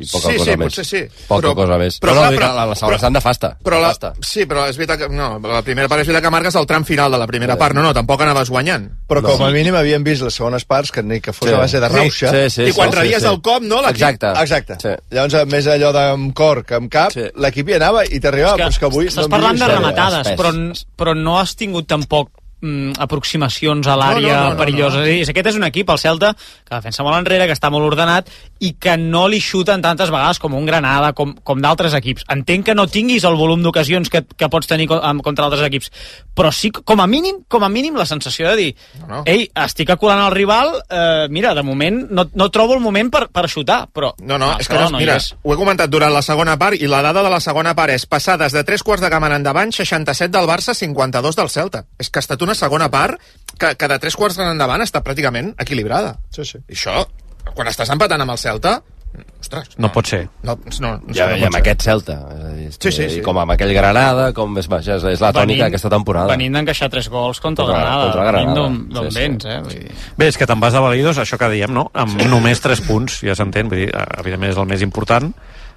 [0.00, 0.66] i poca Sí, cosa sí, més.
[0.66, 1.02] potser sí.
[1.28, 1.98] Poca Però- cosa més.
[2.00, 3.50] però no, no, clar, però- la, la segona però- nefasta.
[3.62, 4.12] Però la, nefasta.
[4.20, 5.08] sí, però és veritat que...
[5.10, 7.74] No, la primera part és veritat que marques el tram final de la primera part.
[7.76, 8.88] No, no, tampoc anaves guanyant.
[9.10, 11.54] Però com a mínim havíem vist les segones parts que ni que fos Sí.
[11.54, 12.30] a base de Sí, rauxa.
[12.30, 13.28] sí, sí, I quan sí, rebies sí.
[13.28, 14.32] el cop, no, l'equip- Exacte.
[14.42, 14.76] Exacte.
[14.80, 14.96] Sí.
[15.14, 17.28] Llavors, més allò d'amb cor que amb cap, sí.
[17.36, 19.06] l'equip hi anava i t'arribava, però és que avui...
[19.06, 19.76] Estàs no parlant de res.
[19.76, 20.52] rematades, però,
[20.96, 25.00] però no has tingut tampoc mm, aproximacions a l'àrea No, no, no, no, perilloses.
[25.00, 25.06] no.
[25.24, 28.28] És aquest és un equip, el Celta, que defensa molt enrere, que està molt ordenat
[28.60, 32.24] i que no li xuten tantes vegades com un Granada, com, com d'altres equips.
[32.28, 35.90] Entenc que no tinguis el volum d'ocasions que, que pots tenir contra altres equips,
[36.36, 38.68] però sí, com a mínim, com a mínim la sensació de dir
[39.00, 39.22] No, no.
[39.26, 43.26] ei, estic aculant el rival, eh, mira, de moment no, no trobo el moment per,
[43.32, 44.12] per xutar, però...
[44.20, 45.32] No, no, és que no, mira, és.
[45.42, 48.06] ho he comentat durant la segona part i la dada de la segona part és
[48.06, 51.84] passades de 3 quarts de camp en endavant, 67 del Barça, 52 del Celta.
[51.98, 53.20] És que ha estat una segona part
[53.58, 56.16] que, que de 3 quarts en endavant està pràcticament equilibrada.
[56.34, 56.58] Sí, sí.
[56.68, 57.04] I això,
[57.54, 58.80] quan estàs empatant amb el Celta,
[59.40, 60.28] ostres, No pot ser.
[60.46, 61.60] no, no, no, Ja, no I amb ser.
[61.60, 62.12] aquest Celta.
[62.30, 63.18] És a dir, Sí, sí, sí.
[63.18, 66.28] I com amb aquell Granada, com és, és, és la tònica d'aquesta temporada.
[66.30, 68.04] Venint d'encaixar tres gols contra, Contra- el Granada.
[68.04, 68.60] contra Granada.
[68.68, 69.18] Venint d'on Sí, sí.
[69.18, 69.60] vens, eh?
[69.64, 69.90] Vull dir...
[70.16, 71.90] Bé, és que te'n vas a Balaïdos, això que diem, no?
[71.92, 75.34] Amb només 3 punts, ja s'entén, vull dir, eh, evidentment és el més important,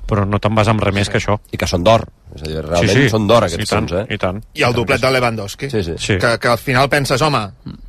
[0.08, 1.38] però no te'n vas amb res més que això.
[1.52, 4.16] I que són d'or, és a dir, realment són d'or aquests I tant, punts, eh?
[4.16, 4.44] I tant.
[4.60, 5.72] I el doblet de Lewandowski.
[5.72, 5.98] Sí, sí.
[5.98, 6.20] Sí.
[6.22, 7.44] Que, que al final penses, home,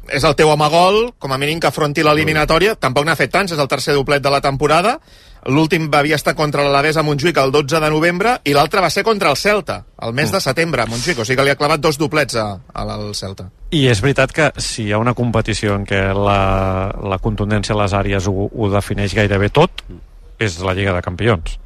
[0.09, 3.55] és el teu home gol, com a mínim que afronti l'eliminatòria, tampoc n'ha fet tants,
[3.57, 4.99] és el tercer doblet de la temporada,
[5.51, 9.05] l'últim havia estat contra l'Alavés a Montjuïc el 12 de novembre i l'altre va ser
[9.05, 11.83] contra el Celta, el mes de setembre a Montjuïc, o sigui que li ha clavat
[11.85, 13.51] dos doblets a, a al Celta.
[13.75, 16.39] I és veritat que si hi ha una competició en què la,
[17.03, 19.85] la contundència a les àrees ho, ho defineix gairebé tot,
[20.39, 21.59] és la Lliga de Campions.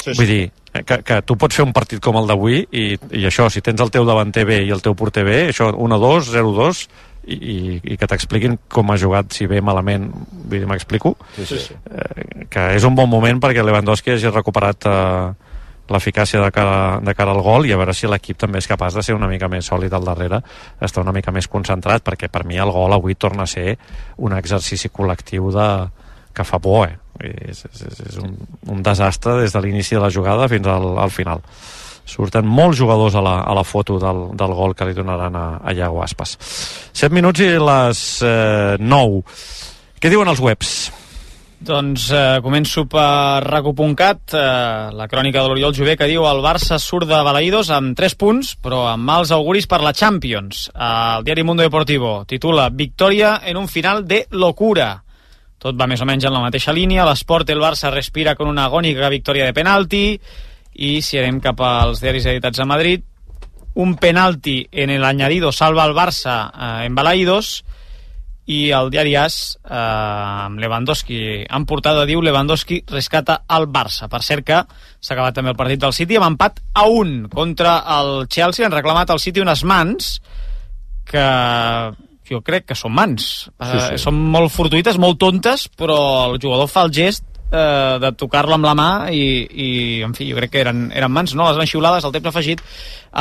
[0.00, 0.42] Sí, Vull dir,
[0.82, 2.84] que, que tu pots fer un partit com el d'avui i,
[3.14, 6.30] i això, si tens el teu davanter bé i el teu porter bé, això 1-2,
[6.34, 6.84] 0-2
[7.24, 7.56] i, i,
[7.94, 10.10] i que t'expliquin com ha jugat, si bé malament,
[10.44, 11.78] vull dir, m'explico Sí, sí, sí.
[11.90, 15.32] eh, que és un bon moment perquè Lewandowski hagi recuperat eh,
[15.94, 18.96] l'eficàcia de, cara, de cara al gol i a veure si l'equip també és capaç
[18.96, 20.40] de ser una mica més sòlid al darrere,
[20.80, 23.76] estar una mica més concentrat, perquè per mi el gol avui torna a ser
[24.24, 25.68] un exercici col·lectiu de,
[26.34, 26.98] que fa por, eh?
[27.48, 28.34] És, és, és un,
[28.74, 31.44] un desastre des de l'inici de la jugada fins al, al final.
[32.04, 35.46] Surten molts jugadors a la, a la foto del, del gol que li donaran a,
[35.62, 36.36] a Iago Aspas.
[36.92, 39.22] 7 minuts i les eh, 9.
[40.02, 40.74] Què diuen els webs?
[41.64, 44.40] Doncs eh, començo per raco.cat, eh,
[44.92, 48.52] la crònica de l'Oriol Jové, que diu el Barça surt de Balaïdos amb 3 punts,
[48.60, 50.66] però amb mals auguris per la Champions.
[50.74, 55.03] El diari Mundo Deportivo titula Victòria en un final de locura.
[55.64, 57.06] Tot va més o menys en la mateixa línia.
[57.08, 60.04] L'esport el Barça respira con una agònica victòria de penalti.
[60.74, 63.00] I si anem cap als diaris editats a Madrid,
[63.80, 67.64] un penalti en el añadido salva el Barça eh, en Balaïdos
[68.44, 74.44] i el diari AS eh, Lewandowski en portada diu Lewandowski rescata el Barça per cert
[74.44, 78.66] que s'ha acabat també el partit del City amb empat a un contra el Chelsea.
[78.66, 80.18] Han reclamat al City unes mans
[81.08, 81.24] que
[82.30, 84.00] jo crec que són mans Sí, eh, sí.
[84.06, 85.98] són molt fortuïtes, molt tontes però
[86.30, 89.68] el jugador fa el gest eh, de tocar-lo amb la mà i, i
[90.06, 92.64] en fi, jo crec que eren, eren mans no les van xiulades, el temps afegit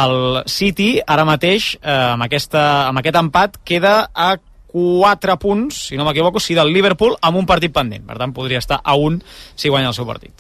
[0.04, 4.34] el City ara mateix eh, amb, aquesta, amb aquest empat queda a
[4.74, 8.08] 4 punts, si no m'equivoco, sí del Liverpool amb un partit pendent.
[8.10, 9.20] Per tant, podria estar a un
[9.54, 10.34] si guanya el seu partit.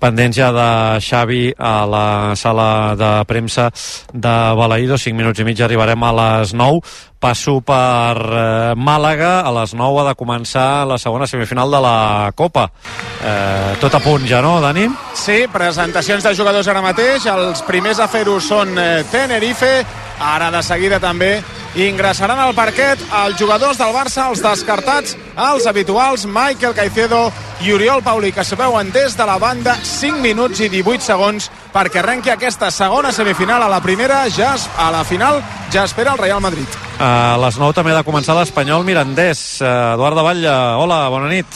[0.00, 0.68] Pendents ja de
[1.04, 2.06] Xavi a la
[2.38, 3.68] sala de premsa
[4.12, 6.80] de Balaïdo, 5 minuts i mig arribarem a les 9
[7.18, 11.96] passo per eh, Màlaga a les 9 ha de començar la segona semifinal de la
[12.38, 14.86] Copa eh, tot a punt ja, no, Dani?
[15.18, 17.26] Sí, presentacions de jugadors ara mateix.
[17.26, 19.72] Els primers a fer-ho són eh, Tenerife
[20.20, 21.42] Ara de seguida també
[21.78, 27.28] ingressaran al parquet els jugadors del Barça, els descartats, els habituals, Michael Caicedo
[27.62, 31.50] i Oriol Pauli, que se veuen des de la banda 5 minuts i 18 segons
[31.74, 36.12] perquè arrenqui aquesta segona semifinal a la primera, ja es- a la final ja espera
[36.12, 36.66] el Real Madrid.
[36.98, 39.60] A les 9 també ha de començar l'Espanyol Mirandés.
[39.60, 40.50] Eh, Eduard de Batlle,
[40.82, 41.46] hola, bona nit.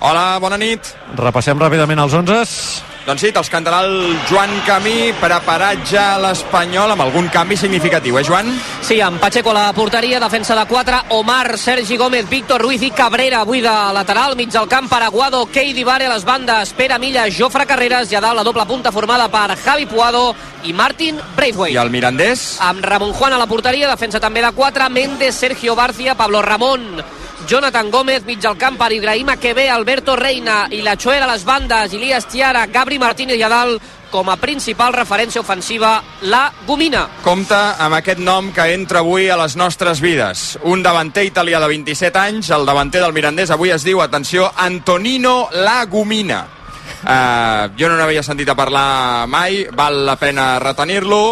[0.00, 0.80] Hola, bona nit.
[1.16, 2.82] Repassem ràpidament els 11.
[3.10, 8.22] Doncs sí, te'ls cantarà el Joan Camí, preparat ja l'Espanyol amb algun canvi significatiu, eh,
[8.22, 8.52] Joan?
[8.86, 12.92] Sí, amb Pacheco a la porteria, defensa de 4, Omar, Sergi Gómez, Víctor Ruiz i
[12.92, 17.26] Cabrera, avui de lateral, mig del camp, Paraguado, Keidi Vare a les bandes, Pere Milla,
[17.26, 21.74] Jofre Carreras i a dalt la doble punta formada per Javi Puado i Martin Braithwaite.
[21.74, 22.60] I el Mirandés?
[22.60, 27.02] Amb Ramon Juan a la porteria, defensa també de 4, Méndez, Sergio Barcia, Pablo Ramón,
[27.50, 31.42] Jonathan Gómez, mig al camp per Ibrahima Quebe, Alberto Reina i la Choera a les
[31.42, 33.82] bandes, Ilias Tiara, Gabri Martínez i a dalt
[34.12, 35.96] com a principal referència ofensiva,
[36.30, 37.08] la Gomina.
[37.24, 40.60] Compta amb aquest nom que entra avui a les nostres vides.
[40.62, 45.48] Un davanter italià de 27 anys, el davanter del Mirandés, avui es diu, atenció, Antonino
[45.50, 46.59] Lagumina.
[47.00, 51.22] Uh, jo no n'havia sentit a parlar mai, val la pena retenir-lo.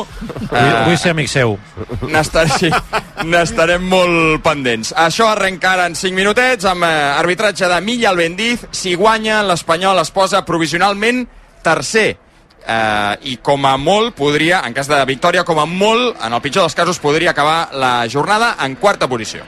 [0.48, 1.58] Vull, vull ser amic seu.
[2.08, 4.94] N'estarem sí, molt pendents.
[4.96, 8.64] Això arrenca ara en 5 minutets amb eh, arbitratge de Milla Albendiz.
[8.72, 11.26] Si guanya, l'Espanyol es posa provisionalment
[11.64, 12.08] tercer.
[12.68, 16.42] Eh, I com a molt podria, en cas de victòria, com a molt, en el
[16.44, 19.44] pitjor dels casos, podria acabar la jornada en quarta posició.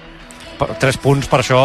[0.81, 1.61] Tres punts per això,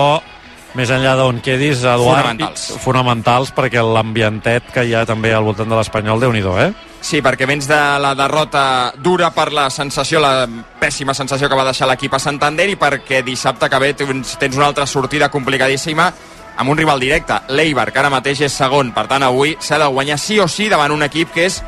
[0.75, 2.21] més enllà d'on quedis, Eduard.
[2.21, 2.65] Fonamentals.
[2.83, 6.69] Fonamentals, perquè l'ambientet que hi ha també al voltant de l'Espanyol, déu nhi eh?
[7.05, 10.47] Sí, perquè vens de la derrota dura per la sensació, la
[10.79, 14.57] pèssima sensació que va deixar l'equip a Santander i perquè dissabte que ve tens, tens
[14.57, 16.11] una altra sortida complicadíssima
[16.57, 18.93] amb un rival directe, l'Eibar, que ara mateix és segon.
[18.95, 21.61] Per tant, avui s'ha de guanyar sí o sí davant un equip que és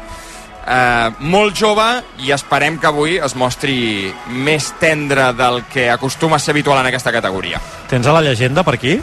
[0.67, 1.87] eh, molt jove
[2.25, 6.89] i esperem que avui es mostri més tendre del que acostuma a ser habitual en
[6.91, 7.61] aquesta categoria.
[7.89, 8.97] Tens a la llegenda per aquí?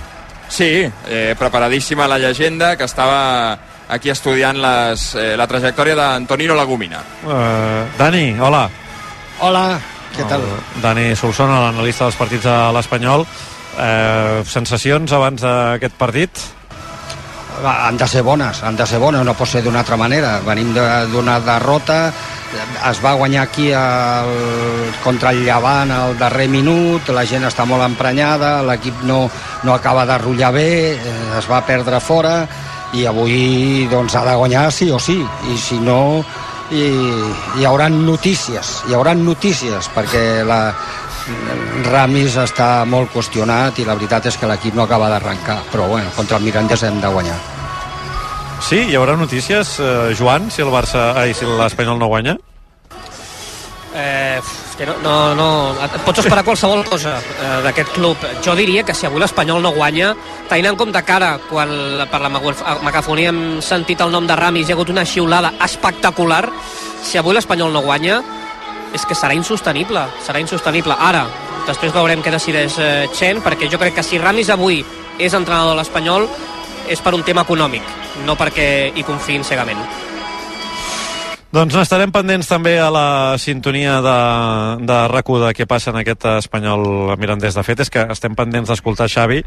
[0.48, 7.00] Sí, eh, preparadíssima la llegenda que estava aquí estudiant les, eh, la trajectòria d'Antonino Lagumina.
[7.24, 8.68] Uh, Dani, hola.
[9.40, 9.80] Hola,
[10.14, 10.44] què tal?
[10.76, 13.26] El Dani Solsona, l'analista dels partits de l'Espanyol.
[13.74, 16.44] Uh, sensacions abans d'aquest partit?
[17.62, 20.40] Han de ser bones, han de ser bones, no pot ser d'una altra manera.
[20.44, 22.12] Venim de- d'una derrota,
[22.90, 24.32] es va guanyar aquí el,
[25.04, 29.28] contra el Llevant al darrer minut, la gent està molt emprenyada, l'equip no,
[29.62, 32.46] no acaba de rotllar bé, eh, es va perdre fora
[32.94, 35.16] i avui doncs, ha de guanyar sí o sí,
[35.50, 36.24] i si no
[36.70, 36.84] hi,
[37.58, 40.72] hi haurà notícies, hi haurà notícies, perquè la,
[41.90, 46.10] Ramis està molt qüestionat i la veritat és que l'equip no acaba d'arrencar però bueno,
[46.16, 47.38] contra el Mirandés hem de guanyar
[48.64, 52.36] Sí, hi haurà notícies, uh, Joan, si el Barça, ai, si l'Espanyol no guanya?
[53.94, 55.48] Eh, és que no, no, no,
[55.84, 58.16] et pots esperar qualsevol cosa eh, d'aquest club.
[58.42, 60.14] Jo diria que si avui l'Espanyol no guanya,
[60.48, 64.34] tenint en compte que ara, quan la- per la megafonia hem sentit el nom de
[64.38, 66.48] Ramis, hi ha hagut una xiulada espectacular,
[67.04, 68.22] si avui l'Espanyol no guanya,
[68.94, 70.94] és que serà insostenible, serà insostenible.
[70.94, 71.26] Ara,
[71.66, 74.80] després veurem què decideix eh, Chen, perquè jo crec que si Ramis avui
[75.18, 76.28] és entrenador de l'Espanyol
[76.88, 77.84] és per un tema econòmic,
[78.26, 79.80] no perquè hi confiïn cegament.
[81.54, 84.14] Doncs n'estarem pendents també a la sintonia de,
[84.88, 87.54] de rac de què passa en aquest espanyol mirandès.
[87.54, 89.38] De fet, és que estem pendents d'escoltar Xavi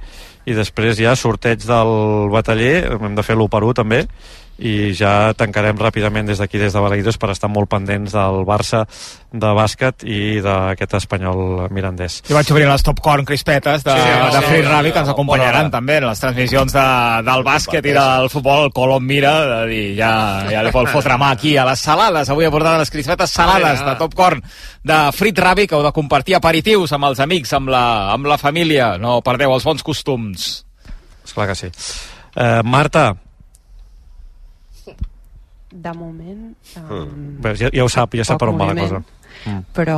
[0.48, 1.92] i després ja sorteig del
[2.32, 4.06] bataller, hem de fer l'1 per 1 també,
[4.58, 8.86] i ja tancarem ràpidament des d'aquí, des de Balaïdos, per estar molt pendents del Barça
[9.32, 12.22] de bàsquet i d'aquest espanyol mirandès.
[12.30, 15.04] Jo vaig obrir les Top Corn crispetes de, Sí, sí, de Free sí, Rugby que
[15.04, 16.88] ens acompanyaran també en les transmissions de,
[17.28, 18.68] del bàsquet i del futbol.
[18.68, 20.12] El Colom mira de dir, ja,
[20.50, 22.32] ja li vol fotre mà aquí a les salades.
[22.34, 24.42] Avui he portat les crispetes salades de Top Corn
[24.88, 28.40] de Frit Rugby que heu de compartir aperitius amb els amics, amb la, amb la
[28.42, 28.96] família.
[29.02, 30.50] No perdeu els bons costums.
[31.28, 31.70] Esclar que sí.
[32.38, 33.12] Eh, Marta,
[35.78, 36.56] De moment...
[36.90, 39.02] Um, bé, ja, ja ho sap, ja sap per on va la cosa.
[39.02, 39.14] moviment,
[39.76, 39.98] Però,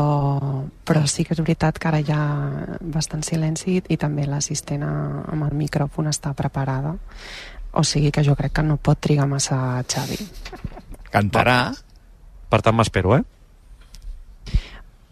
[0.83, 2.23] però sí que és veritat que ara hi ha
[2.91, 6.95] bastant silenci i també l'assistent a- amb el micròfon està preparada.
[7.71, 10.17] O sigui que jo crec que no pot trigar massa Xavi.
[11.13, 11.59] Cantarà.
[12.49, 13.23] Per tant, m'espero, eh?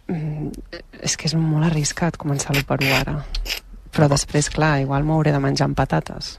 [0.08, 0.48] Mm,
[1.04, 3.16] és que és molt arriscat començar l'1 per 1 ara.
[3.92, 6.36] Però després, clar, igual m'hauré de menjar amb patates.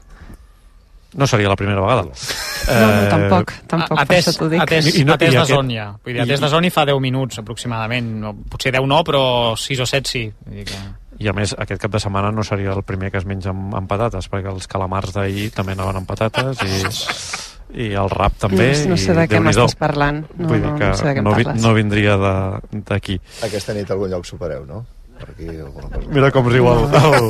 [1.14, 2.02] No seria la primera vegada.
[2.04, 4.60] No, no, tampoc, tampoc, per atès, això t'ho dic.
[4.62, 5.86] Atès, I no- atès i de aquest- zona, ja.
[6.04, 8.06] Vull dir, atès i- de zona hi fa 10 minuts, aproximadament.
[8.20, 10.32] No, potser 10 no, però 6 o 7 sí.
[10.46, 10.78] Vull dir que...
[11.20, 13.74] I a més, aquest cap de setmana no seria el primer que es menja amb,
[13.76, 17.82] amb patates, perquè els calamars d'ahir també anaven amb patates i...
[17.82, 18.70] i el rap també.
[18.84, 20.24] No, no sé de i què m'estàs parlant.
[20.38, 21.62] No, Vull dir no, que no sé de què no, vi- parles.
[21.62, 23.20] no vindria de- d'aquí.
[23.44, 24.86] Aquesta nit a algun lloc supereu, no?
[25.20, 26.08] Per aquí alguna cosa.
[26.08, 26.86] Mira com riu el...
[26.96, 27.26] el...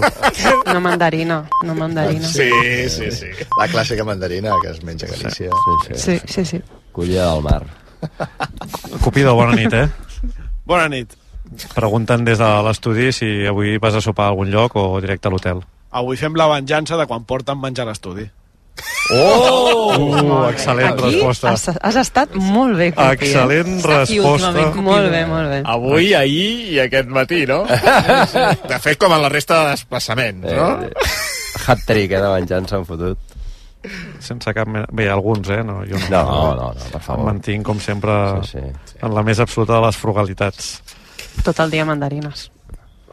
[0.70, 2.29] No mandarina, no mandarina.
[2.29, 2.48] Sí,
[2.88, 3.31] sí, sí.
[3.59, 5.50] La clàssica mandarina que es menja a Galícia.
[5.98, 6.62] Sí, sí, sí.
[6.94, 7.64] Collida del mar.
[9.03, 9.88] Cupido, bona nit, eh?
[10.64, 11.16] Bona nit.
[11.74, 15.35] Pregunten des de l'estudi si avui vas a sopar a algun lloc o directe a
[15.35, 15.64] l'hotel.
[15.90, 18.31] Avui fem la venjança de quan porten menjar a l'estudi.
[19.13, 19.91] Oh!
[19.99, 21.51] Uh, excel·lent Aquí resposta.
[21.51, 23.17] has, has estat molt bé, Cupi, eh?
[23.19, 24.53] Excel·lent resposta.
[24.81, 25.59] Molt bé, molt bé.
[25.69, 27.65] Avui, ahir i aquest matí, no?
[27.67, 30.69] De fet, com en la resta de desplaçaments, no?
[30.87, 31.11] Eh,
[31.67, 33.19] Hat-trick, eh, de venjança han fotut.
[34.21, 34.87] Sense cap mena...
[34.93, 35.63] Bé, alguns, eh?
[35.67, 36.09] No, jo no.
[36.13, 37.25] No, no, no, no, per favor.
[37.25, 38.15] Em mantinc, com sempre,
[38.47, 38.99] Sí, sí.
[39.03, 40.73] en la més absoluta de les frugalitats.
[41.45, 42.51] Tot el dia mandarines.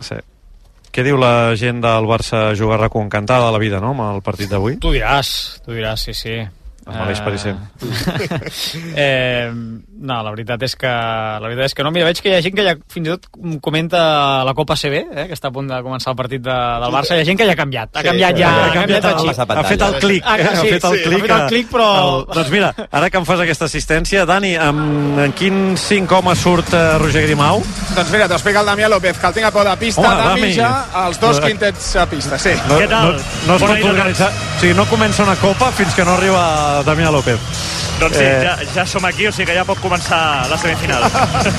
[0.04, 0.20] Sí.
[0.98, 4.24] Què diu la gent del Barça jugar con encantada de la vida, no?, amb el
[4.26, 4.80] partit d'avui?
[4.82, 5.30] Tu diràs,
[5.62, 6.40] tu diràs, sí, sí.
[6.42, 8.50] Es maleix per sempre.
[8.98, 9.52] eh,
[10.00, 11.92] no, la veritat és que la veritat és que no.
[11.92, 13.28] Mira, veig que hi ha gent que ja fins i tot
[13.62, 16.94] comenta la Copa CB, eh, que està a punt de començar el partit de, del
[16.94, 17.18] Barça.
[17.18, 17.90] Hi ha gent que ja ha canviat.
[17.98, 19.52] Ha Sí, canviat ja, ha ha canviat el xip.
[19.58, 20.44] ha fet el clic, Ah, eh?
[20.44, 21.18] sí, ha fet el sí, clic.
[21.18, 21.88] ha fet el clic, però...
[22.08, 26.40] El, doncs mira, ara que em fas aquesta assistència, Dani, amb, en quin cinc homes
[26.40, 27.64] surt eh, Roger Grimau?
[27.96, 30.24] Doncs mira, t'ho explica el Damià López, que el tinc a peu de pista, Home,
[30.24, 30.54] Dami, Dami.
[30.54, 30.72] ja,
[31.08, 32.54] els dos Eh, quintets a pista, sí.
[32.70, 33.02] No, No,
[33.48, 34.30] no es pot organitzar...
[34.58, 37.38] O sigui, no comença una copa fins que no arriba Damià López.
[38.00, 40.20] Doncs sí, Eh, ja, ja som aquí, o sigui que ja pot començar
[40.52, 41.08] la semifinal.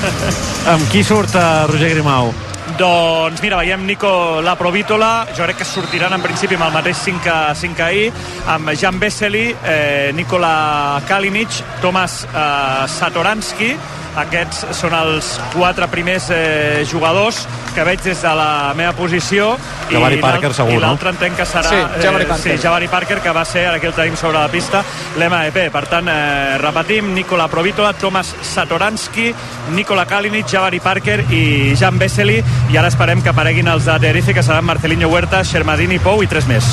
[0.75, 2.31] Amb qui surt eh, Roger Grimau?
[2.79, 7.23] doncs mira, veiem Nico Laprovítola, jo crec que sortiran en principi amb el mateix 5
[7.25, 8.11] que, 5 que ahir,
[8.47, 13.73] amb Jan Vesely, eh, Nikola Kalinic, Tomas eh, Satoransky,
[14.17, 17.43] aquests són els quatre primers eh, jugadors
[17.75, 19.51] que veig des de la meva posició
[19.91, 20.81] Jabari i Parker, segur, i no?
[20.87, 22.57] l'altre entenc que serà Sí, Jabari Parker.
[22.57, 24.83] sí, Jabari Parker que va ser, ara aquí el tenim sobre la pista
[25.17, 29.33] l'MEP, per tant eh, repetim Nicola Provítola, Tomas Satoransky
[29.75, 32.41] Nicola Kalinic, Jabari Parker i Jan Vesely
[32.71, 36.27] i ara esperem que apareguin els de Tenerife que seran Marcelinho Huerta, Shermadini Pou i
[36.27, 36.65] tres més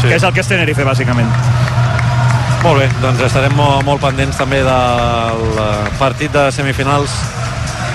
[0.00, 0.08] sí.
[0.08, 1.71] que és el que és Tenerife bàsicament
[2.62, 7.10] Molt bé, doncs estarem molt, molt pendents també del eh, partit de semifinals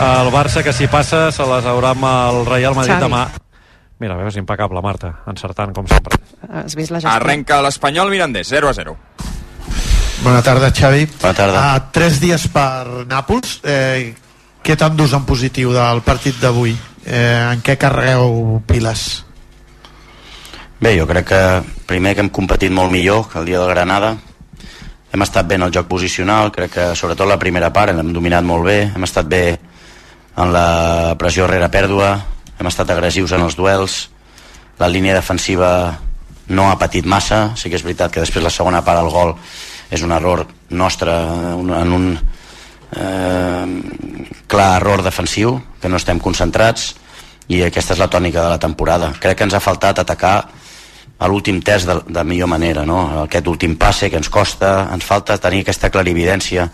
[0.04, 3.06] el Barça, que si passa se les haurà amb el Real Madrid Xavi.
[3.08, 3.22] demà.
[4.04, 6.20] Mira, veus, impecable, Marta, encertant com sempre.
[6.52, 7.16] Has vist la gestió?
[7.16, 8.98] Arrenca l'Espanyol Mirandés, 0 a 0.
[10.22, 11.08] Bona tarda, Xavi.
[11.22, 11.64] Bona tarda.
[11.64, 13.62] Uh, tres dies per Nàpols.
[13.64, 14.14] Eh,
[14.62, 16.76] què t'endús en positiu del partit d'avui?
[17.08, 19.08] Eh, en què carregueu piles?
[20.78, 21.44] Bé, jo crec que
[21.88, 24.18] primer que hem competit molt millor que el dia del Granada
[25.12, 28.44] hem estat bé en el joc posicional crec que sobretot la primera part hem dominat
[28.44, 29.44] molt bé hem estat bé
[30.38, 32.12] en la pressió rere pèrdua
[32.58, 34.10] hem estat agressius en els duels
[34.80, 35.72] la línia defensiva
[36.48, 39.36] no ha patit massa sí que és veritat que després la segona part del gol
[39.90, 42.08] és un error nostre en un
[42.92, 43.66] eh,
[44.48, 46.94] clar error defensiu que no estem concentrats
[47.48, 49.14] i aquesta és la tònica de la temporada.
[49.22, 50.50] Crec que ens ha faltat atacar
[51.20, 53.24] a l'últim test de, de millor manera no?
[53.24, 56.68] aquest últim passe que ens costa ens falta tenir aquesta clarividència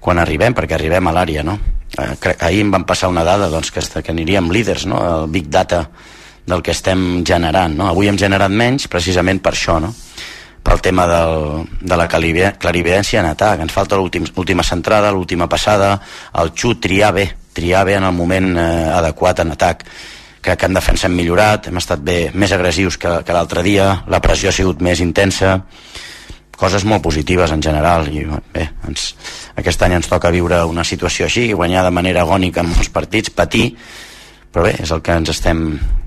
[0.00, 1.58] quan arribem, perquè arribem a l'àrea no?
[1.98, 5.00] eh, ahir em van passar una dada doncs, que, que aniríem líders no?
[5.24, 5.88] el big data
[6.46, 7.88] del que estem generant no?
[7.90, 9.92] avui hem generat menys precisament per això no?
[10.64, 15.48] pel tema del, de la clarivi- clarividència en atac ens falta l'últim- l'última centrada l'última
[15.48, 15.98] passada,
[16.40, 18.64] el xut, triar bé triar bé en el moment eh,
[18.96, 19.84] adequat en atac
[20.40, 23.90] crec que en defensa hem millorat, hem estat bé, més agressius que, que l'altre dia,
[24.08, 25.58] la pressió ha sigut més intensa,
[26.60, 29.14] coses molt positives en general i bé, ens,
[29.56, 33.32] aquest any ens toca viure una situació així, guanyar de manera agònica en molts partits,
[33.32, 33.70] patir
[34.50, 35.62] però bé, és el que ens estem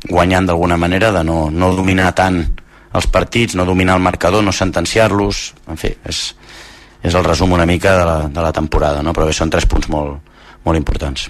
[0.10, 2.42] guanyant d'alguna manera de no, no dominar tant
[2.94, 6.26] els partits, no dominar el marcador, no sentenciar-los, en fi, és,
[7.02, 9.16] és el resum una mica de la, de la temporada, no?
[9.16, 10.36] però bé, són tres punts molt,
[10.68, 11.30] molt importants.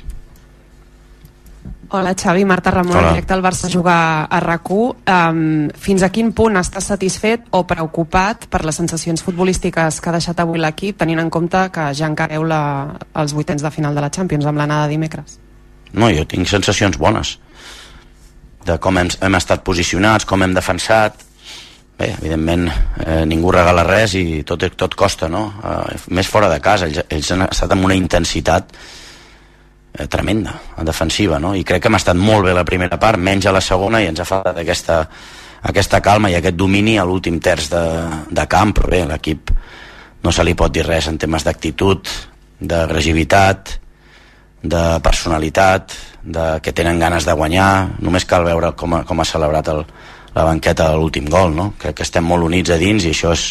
[1.96, 3.10] Hola Xavi, Marta Ramon, Hola.
[3.12, 4.96] directe al Barça jugar a RAC1.
[5.06, 10.14] Um, fins a quin punt estàs satisfet o preocupat per les sensacions futbolístiques que ha
[10.16, 12.64] deixat avui l'equip, tenint en compte que ja encareu la,
[13.22, 15.38] els vuitens de final de la Champions amb l'anada dimecres?
[15.94, 17.36] No, jo tinc sensacions bones
[18.66, 21.22] de com hem, hem estat posicionats, com hem defensat.
[22.00, 22.72] Bé, evidentment,
[23.06, 25.46] eh, ningú regala res i tot, tot costa, no?
[25.62, 28.74] Eh, més fora de casa, ells, ells han estat amb una intensitat
[29.94, 31.54] eh, tremenda, defensiva, no?
[31.56, 34.10] I crec que hem estat molt bé la primera part, menys a la segona, i
[34.10, 35.04] ens ha faltat aquesta,
[35.70, 37.84] aquesta calma i aquest domini a l'últim terç de,
[38.30, 39.54] de camp, però bé, l'equip
[40.24, 42.10] no se li pot dir res en temes d'actitud,
[42.64, 43.78] d'agressivitat,
[44.64, 49.28] de personalitat, de que tenen ganes de guanyar, només cal veure com ha, com ha
[49.28, 49.84] celebrat el,
[50.34, 51.74] la banqueta de l'últim gol, no?
[51.78, 53.50] Crec que estem molt units a dins i això és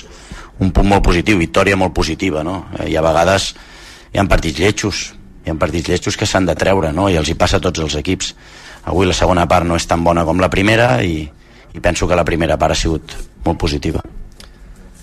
[0.65, 2.63] un punt molt positiu, victòria molt positiva, no?
[2.79, 3.53] Eh, I a vegades
[4.13, 5.03] hi ha partits lletjos,
[5.45, 7.09] hi ha partits lletjos que s'han de treure, no?
[7.11, 8.35] I els hi passa a tots els equips.
[8.91, 11.23] Avui la segona part no és tan bona com la primera i,
[11.75, 14.03] i penso que la primera part ha sigut molt positiva.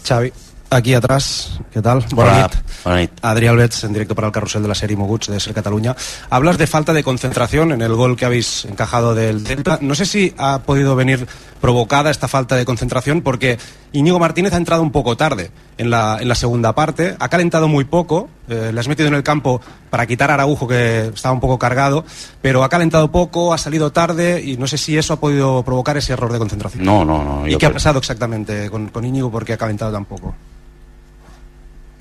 [0.05, 0.31] Xavi,
[0.69, 2.05] aquí atrás, ¿qué tal?
[2.15, 2.49] Hola,
[2.83, 3.11] buena nit.
[3.21, 5.95] Adrián Albets, en directo para el carrusel de la serie Moguts de Ser Cataluña.
[6.29, 9.79] Hablas de falta de concentración en el gol que habéis encajado del Delta.
[9.81, 11.27] No sé si ha podido venir
[11.59, 13.57] provocada esta falta de concentración porque
[13.91, 17.67] Íñigo Martínez ha entrado un poco tarde en la, en la segunda parte, ha calentado
[17.67, 21.33] muy poco, eh, le has metido en el campo para quitar a Araujo que estaba
[21.33, 22.05] un poco cargado,
[22.41, 25.97] pero ha calentado poco, ha salido tarde y no sé si eso ha podido provocar
[25.97, 26.83] ese error de concentración.
[26.83, 27.47] No, no, no.
[27.47, 30.35] ¿Y qué ha pasado exactamente con, con Íñigo porque ha calentado tan poco?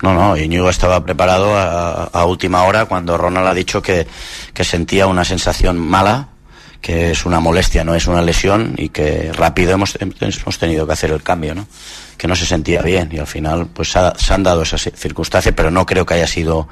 [0.01, 4.07] No, no, Íñigo estaba preparado a, a última hora cuando Ronald ha dicho que,
[4.53, 6.29] que sentía una sensación mala,
[6.81, 10.93] que es una molestia, no es una lesión y que rápido hemos, hemos tenido que
[10.93, 11.67] hacer el cambio, ¿no?
[12.17, 14.89] Que no se sentía bien y al final pues se, ha- se han dado esas
[14.95, 16.67] circunstancias, pero no creo que haya sido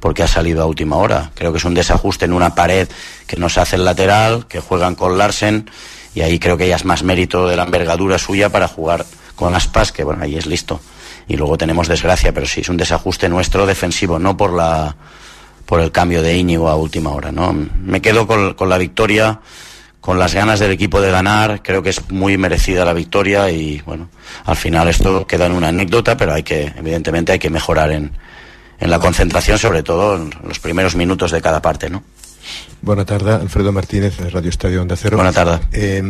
[0.00, 1.30] porque ha salido a última hora.
[1.34, 2.88] Creo que es un desajuste en una pared
[3.26, 5.70] que nos hace el lateral, que juegan con Larsen
[6.14, 9.04] y ahí creo que ya es más mérito de la envergadura suya para jugar
[9.36, 10.80] con Aspas, que bueno, ahí es listo.
[11.28, 14.96] Y luego tenemos desgracia, pero sí, es un desajuste nuestro defensivo, no por la
[15.70, 17.52] por el cambio de Íñigo a última hora, ¿no?
[17.52, 19.38] Me quedo con, con la victoria,
[20.00, 23.80] con las ganas del equipo de ganar, creo que es muy merecida la victoria y
[23.86, 24.08] bueno,
[24.46, 28.10] al final esto queda en una anécdota, pero hay que, evidentemente hay que mejorar en,
[28.80, 32.02] en la concentración, sobre todo en los primeros minutos de cada parte, ¿no?
[32.82, 35.16] Buena tarde, Alfredo Martínez, Radio Estadio Onda Cero.
[35.16, 35.60] Buena tarde.
[35.72, 36.02] Eh,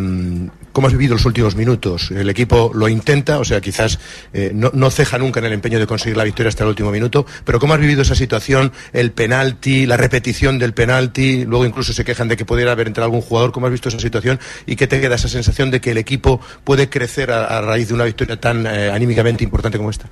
[0.73, 2.13] ¿Cómo has vivido los últimos minutos?
[2.13, 3.99] El equipo lo intenta, o sea, quizás
[4.33, 6.93] eh, no, no ceja nunca en el empeño de conseguir la victoria hasta el último
[6.93, 8.71] minuto, pero ¿cómo has vivido esa situación?
[8.93, 13.07] El penalti, la repetición del penalti, luego incluso se quejan de que pudiera haber entrado
[13.07, 13.51] algún jugador.
[13.51, 14.39] ¿Cómo has visto esa situación?
[14.65, 17.89] ¿Y qué te queda esa sensación de que el equipo puede crecer a, a raíz
[17.89, 20.07] de una victoria tan eh, anímicamente importante como esta?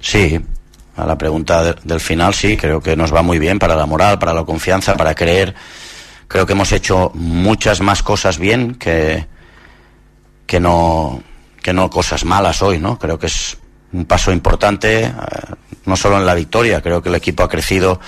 [0.00, 0.38] Sí,
[0.96, 3.86] a la pregunta de- del final sí, creo que nos va muy bien para la
[3.86, 5.54] moral, para la confianza, para creer.
[6.28, 9.26] Creo que hemos hecho muchas más cosas bien que,
[10.46, 11.22] que, no,
[11.62, 12.98] que no cosas malas hoy, ¿no?
[12.98, 13.56] Creo que es
[13.92, 15.12] un paso importante, eh,
[15.86, 18.00] no solo en la victoria, creo que el equipo ha crecido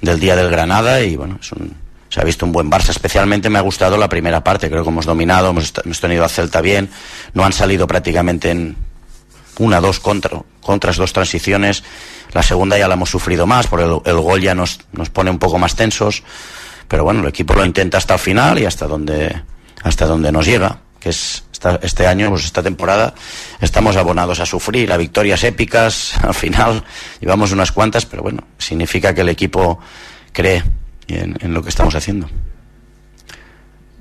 [0.00, 1.74] del día del Granada y bueno, es un-
[2.10, 2.90] se ha visto un buen Barça.
[2.90, 6.28] Especialmente me ha gustado la primera parte, creo que hemos dominado, hemos, hemos tenido a
[6.28, 6.88] Celta bien,
[7.32, 8.76] no han salido prácticamente en
[9.58, 11.82] una, dos contra, contras, dos transiciones.
[12.32, 15.38] La segunda ya la hemos sufrido más, porque el, gol ya nos, nos pone un
[15.38, 16.22] poco más tensos.
[16.88, 19.42] Pero bueno, el equipo lo intenta hasta el final y hasta donde,
[19.82, 21.44] hasta donde nos llega, que es
[21.80, 23.14] este año, pues esta temporada,
[23.60, 26.84] estamos abonados a sufrir, a victorias épicas, al final
[27.20, 29.78] llevamos unas cuantas, pero bueno, significa que el equipo
[30.32, 30.62] cree
[31.08, 32.28] en, en lo que estamos haciendo.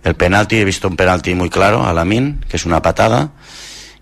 [0.04, 3.32] El penalti, he visto un penalti muy claro a que es una patada,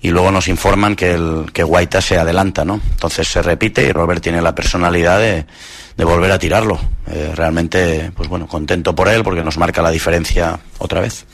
[0.02, 2.82] y luego nos informan que, el, que Guaita se adelanta, ¿no?
[2.92, 5.46] Entonces se repite y Robert tiene la personalidad de,
[5.96, 6.80] de volver a tirarlo.
[7.08, 11.26] Eh, realmente, pues bueno, contento por él porque nos marca la diferencia otra vez.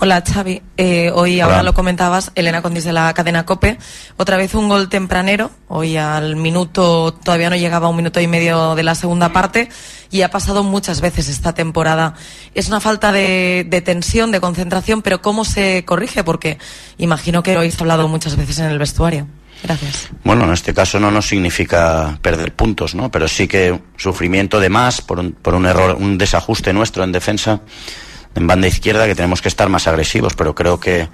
[0.00, 1.44] Hola Xavi, Eh, hoy Hola.
[1.44, 3.78] ahora lo comentabas, Elena Condis de la cadena COPE,
[4.16, 8.28] otra vez un gol tempranero, hoy al minuto, todavía no llegaba a un minuto y
[8.28, 9.68] medio de la segunda parte
[10.12, 12.14] y ha pasado muchas veces esta temporada.
[12.54, 16.22] Es una falta de, de tensión, de concentración, pero ¿cómo se corrige?
[16.22, 16.58] Porque
[16.98, 19.26] imagino que lo habéis hablado muchas veces en el vestuario.
[19.64, 20.10] Gracias.
[20.22, 23.10] Bueno, en este caso no nos significa perder puntos, ¿no?
[23.10, 27.10] Pero sí que sufrimiento de más por un, por un error, un desajuste nuestro en
[27.10, 27.62] defensa,
[28.34, 31.08] en banda izquierda, que tenemos que estar más agresivos, pero creo que,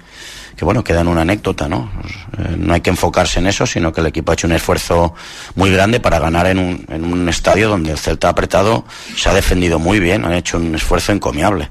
[0.55, 1.91] que bueno, queda en una anécdota, ¿no?
[2.37, 5.13] Eh, no hay que enfocarse en eso, sino que el equipo ha hecho un esfuerzo
[5.55, 8.85] muy grande para ganar en un, en un estadio donde el Celta apretado,
[9.15, 11.69] se ha defendido muy bien, han hecho un esfuerzo encomiable.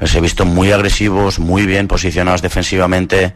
[0.00, 3.34] Les he visto muy agresivos, muy bien posicionados defensivamente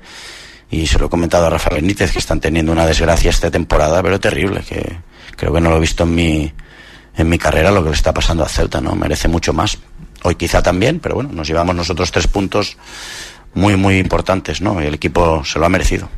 [0.70, 4.02] y se lo he comentado a Rafa Benítez que están teniendo una desgracia esta temporada,
[4.02, 4.96] pero terrible, que
[5.36, 6.52] creo que no lo he visto en mi,
[7.16, 8.94] en mi carrera lo que le está pasando a Celta, ¿no?
[8.94, 9.78] Merece mucho más.
[10.22, 12.76] Hoy quizá también, pero bueno, nos llevamos nosotros tres puntos
[13.54, 14.82] muy, muy importantes, ¿no?
[14.82, 16.08] Y el equipo se lo ha merecido.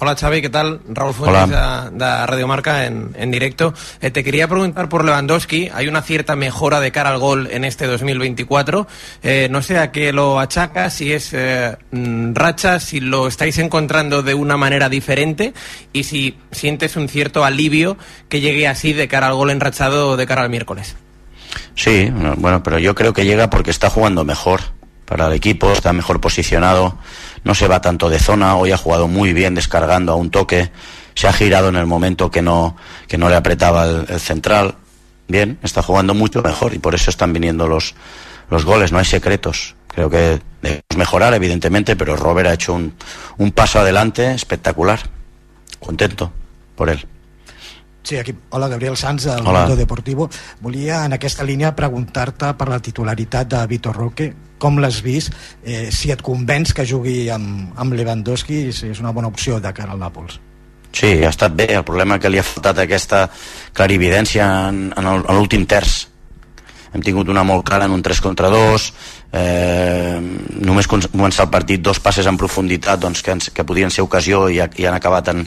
[0.00, 0.80] Hola Xavi, ¿qué tal?
[0.88, 1.12] Raúl.
[1.12, 1.56] Fuentes de,
[1.92, 3.74] de Radio Marca en, en directo.
[4.00, 5.70] Eh, te quería preguntar por Lewandowski.
[5.74, 8.86] Hay una cierta mejora de cara al gol en este 2024.
[9.24, 13.58] Eh, no sé a qué lo achaca, si es eh, mm, racha, si lo estáis
[13.58, 15.52] encontrando de una manera diferente
[15.92, 20.26] y si sientes un cierto alivio que llegue así de cara al gol enrachado de
[20.28, 20.94] cara al miércoles.
[21.74, 24.77] Sí, no, bueno, pero yo creo que llega porque está jugando mejor
[25.08, 26.98] para el equipo, está mejor posicionado,
[27.42, 30.70] no se va tanto de zona, hoy ha jugado muy bien descargando a un toque,
[31.14, 32.76] se ha girado en el momento que no,
[33.08, 34.76] que no le apretaba el, el central.
[35.26, 37.94] Bien, está jugando mucho mejor y por eso están viniendo los,
[38.50, 39.74] los goles, no hay secretos.
[39.88, 42.94] Creo que debemos mejorar, evidentemente, pero Robert ha hecho un,
[43.38, 45.00] un paso adelante espectacular.
[45.80, 46.32] contento
[46.76, 47.06] por él.
[48.02, 49.42] Sí, aquí, hola, Gabriel Sanz, del.
[49.42, 50.30] Mundo Deportivo.
[50.60, 54.34] Volia, en aquesta línia, preguntar-te per la titularitat de Vitor Roque.
[54.58, 55.32] Com l'has vist?
[55.62, 59.72] Eh, si et convenç que jugui amb, amb Lewandowski, si és una bona opció de
[59.74, 60.40] cara al Nàpols.
[60.92, 61.68] Sí, ha estat bé.
[61.76, 63.26] El problema que li ha faltat aquesta
[63.76, 66.06] clarividència en, en l'últim terç.
[66.94, 68.86] Hem tingut una molt clara en un 3 contra 2,
[69.36, 70.16] eh,
[70.64, 74.46] només començar el partit dos passes en profunditat doncs, que, ens, que podien ser ocasió
[74.48, 75.44] i, i han acabat en,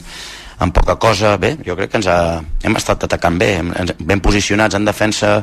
[0.62, 1.34] en poca cosa.
[1.42, 2.20] Bé, jo crec que ens ha,
[2.62, 5.40] hem estat atacant bé, hem, ben posicionats en defensa,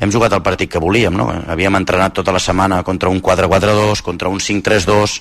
[0.00, 1.28] hem jugat el partit que volíem, no?
[1.48, 5.16] Havíem entrenat tota la setmana contra un 4-4-2, contra un 5-3-2,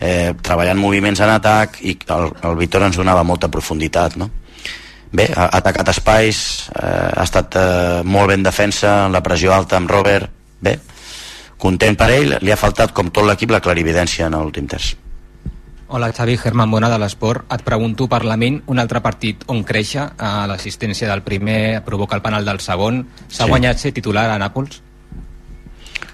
[0.00, 4.30] eh, treballant moviments en atac i el, el Vitor ens donava molta profunditat, no?
[5.16, 9.78] Bé, ha atacat espais, eh, ha estat eh, molt ben defensa, en la pressió alta
[9.78, 10.76] amb Robert, bé,
[11.56, 14.94] content per ell, li ha faltat, com tot l'equip, la clarividència en l'últim terç.
[15.88, 17.44] Hola Xavi, Germán Bona de l'Esport.
[17.54, 22.22] Et pregunto per Lamin, un altre partit on créixer, a l'assistència del primer, provoca el
[22.24, 23.04] penal del segon.
[23.28, 23.50] S'ha Sí.
[23.50, 24.82] guanyat ser titular a Nàpols?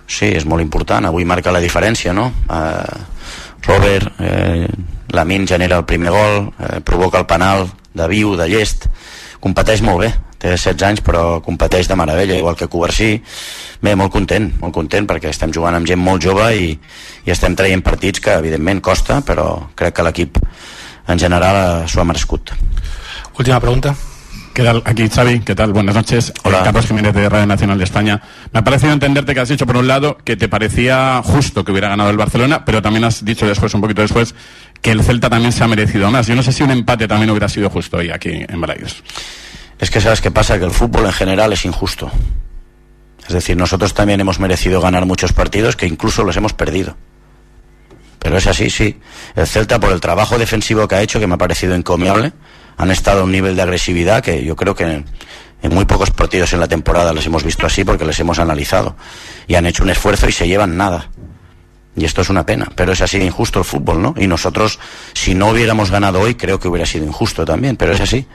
[0.06, 2.32] Sí, és molt important, avui marca la diferència, no?
[2.50, 3.00] Eh,
[3.62, 4.68] Robert, eh,
[5.08, 8.86] Lamin genera el primer gol, eh, provoca el penal de viu, de llest,
[9.40, 13.14] competeix molt bé, té 16 anys però competeix de meravella, igual que Covarsí.
[13.82, 16.70] Bé, molt content, molt content perquè estem jugant amb gent molt jove i,
[17.24, 20.40] i estem traient partits que evidentment costa, però crec que l'equip
[21.08, 22.54] en general eh, s'ho ha merescut.
[23.38, 23.94] Última pregunta.
[24.52, 24.82] ¿Qué tal?
[24.84, 25.72] Aquí Xavi, ¿qué tal?
[25.72, 26.30] Buenas noches.
[26.44, 28.20] Eh, Carlos Jiménez de Radio Nacional de España.
[28.52, 31.72] Me ha parecido entenderte que has dicho, por un lado, que te parecía justo que
[31.72, 34.34] hubiera ganado el Barcelona, pero también has dicho después, un poquito después,
[34.82, 36.26] que el Celta también se ha merecido más.
[36.26, 39.02] Yo no sé si un empate también hubiera sido justo hoy aquí en Balaidos.
[39.82, 42.08] Es que sabes qué pasa, que el fútbol en general es injusto.
[43.26, 46.96] Es decir, nosotros también hemos merecido ganar muchos partidos que incluso los hemos perdido.
[48.20, 49.00] Pero es así, sí.
[49.34, 52.32] El Celta, por el trabajo defensivo que ha hecho, que me ha parecido encomiable,
[52.76, 55.04] han estado a un nivel de agresividad que yo creo que en,
[55.74, 58.94] muy pocos partidos en la temporada les hemos visto así porque les hemos analizado.
[59.48, 61.10] Y han hecho un esfuerzo y se llevan nada.
[61.96, 64.14] Y esto es una pena, pero es así de injusto el fútbol, ¿no?
[64.16, 64.78] Y nosotros,
[65.12, 68.28] si no hubiéramos ganado hoy, creo que hubiera sido injusto también, pero es así.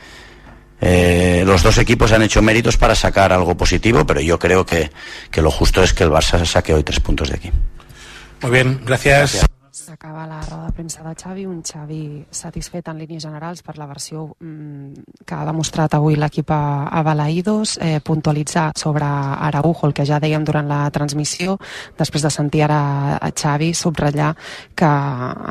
[0.80, 4.92] Eh, los dos equipos han hecho méritos para sacar algo positivo, pero yo creo que,
[5.32, 7.52] que lo justo es que el Barça saque hoy tres puntos de aquí.
[8.42, 9.48] Muy bien, gracias.
[9.88, 13.86] S'acaba la roda de premsa de Xavi, un Xavi satisfet en línies generals per la
[13.88, 19.94] versió mm, que ha demostrat avui l'equip a, a Balaïdos, eh, puntualitzar sobre Araujo, el
[19.96, 21.56] que ja dèiem durant la transmissió,
[21.96, 22.80] després de sentir ara
[23.16, 24.34] a Xavi subratllar
[24.76, 24.90] que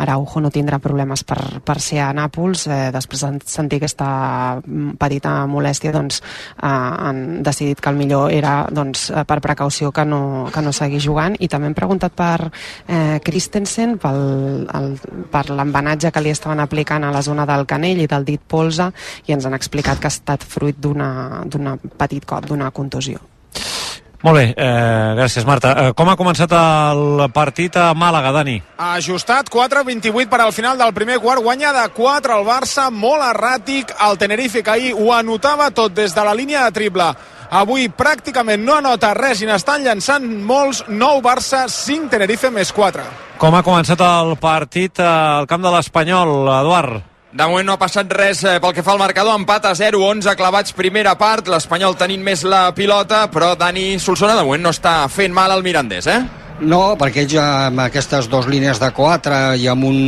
[0.04, 4.10] Araujo no tindrà problemes per, per ser a Nàpols, eh, després de sentir aquesta
[4.60, 10.04] mm, petita molèstia, doncs eh, han decidit que el millor era doncs, per precaució que
[10.04, 11.40] no, que no seguís jugant.
[11.40, 14.25] I també hem preguntat per eh, Christensen pel,
[14.78, 14.90] el,
[15.32, 18.90] per l'embenatge que li estaven aplicant a la zona del canell i del dit polze
[19.26, 23.22] i ens han explicat que ha estat fruit d'un petit cop, d'una contusió.
[24.22, 25.72] Molt bé, eh, gràcies Marta.
[25.72, 28.62] Eh, com ha començat el partit a Màlaga, Dani?
[28.78, 33.92] Ajustat, 4-28 per al final del primer quart, guanya de 4 el Barça, molt erràtic,
[34.08, 37.14] el Tenerife que ahir ho anotava tot des de la línia de triple.
[37.50, 43.04] Avui pràcticament no anota res i n'estan llançant molts, 9 Barça, 5 Tenerife més 4.
[43.38, 47.15] Com ha començat el partit al camp de l'Espanyol, Eduard?
[47.32, 49.98] De moment no ha passat res eh, pel que fa al marcador, empat a 0,
[49.98, 54.72] 11 clavats primera part, l'Espanyol tenint més la pilota, però Dani Solsona de moment no
[54.74, 56.20] està fent mal al Mirandés, eh?
[56.62, 59.98] No, perquè ells amb aquestes dues línies de 4 i amb un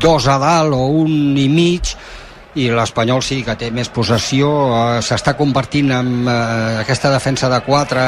[0.00, 1.92] 2 a dalt o un i mig
[2.58, 7.60] i l'Espanyol sí que té més possessió eh, s'està convertint en eh, aquesta defensa de
[7.64, 8.04] 4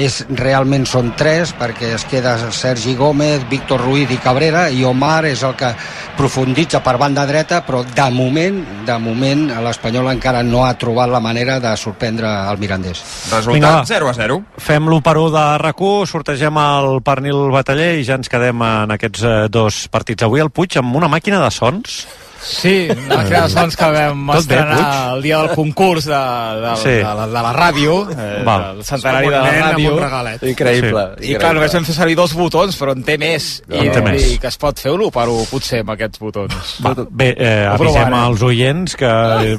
[0.00, 5.24] és, realment són 3 perquè es queda Sergi Gómez, Víctor Ruiz i Cabrera i Omar
[5.30, 5.72] és el que
[6.18, 11.22] profunditza per banda dreta però de moment, de moment l'Espanyol encara no ha trobat la
[11.22, 13.02] manera de sorprendre el Mirandés.
[13.32, 18.30] Resultat 0 a 0 Fem l'1 de RAC1, sortegem el pernil bataller i ja ens
[18.30, 20.26] quedem en aquests eh, dos partits.
[20.26, 22.04] Avui el Puig amb una màquina de sons
[22.42, 25.14] Sí, la màquina de sons que vam Tot bé, estrenar Puig?
[25.16, 26.20] el dia del concurs de,
[26.62, 26.94] de, Sí.
[26.96, 28.64] de, la, de la ràdio, eh, Val.
[28.76, 29.92] del centenari de la Amb ràdio.
[29.92, 30.42] un regalet.
[30.54, 31.32] Increïble, Sí.
[31.32, 33.62] I clar, només vam fer servir dos botons, però en té més.
[33.68, 34.32] I, En té més.
[34.32, 36.54] I que es pot fer un 1 per 1, potser, amb aquests botons.
[36.84, 38.14] Va, bé, eh, avisem provarem.
[38.14, 39.58] als oients que eh,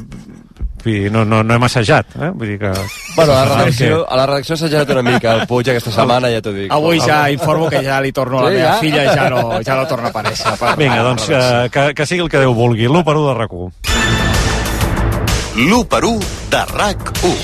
[0.84, 2.30] vull dir, no, no, no hem assajat eh?
[2.34, 2.72] vull dir que...
[3.16, 6.30] Bueno, a la redacció, a la redacció s'ha gerat una mica el Puig aquesta setmana,
[6.34, 6.72] ja t'ho dic.
[6.74, 8.80] Avui ja informo que ja li torno a la Sí, meva ja?
[8.82, 10.56] filla, ja no, ja no torna a aparèixer.
[10.60, 13.36] Per, Vinga, doncs eh, que, que sigui el que Déu vulgui l'1 per 1 de
[13.42, 13.72] RAC1
[15.68, 16.20] L'1 per 1
[16.50, 17.36] de RAC1.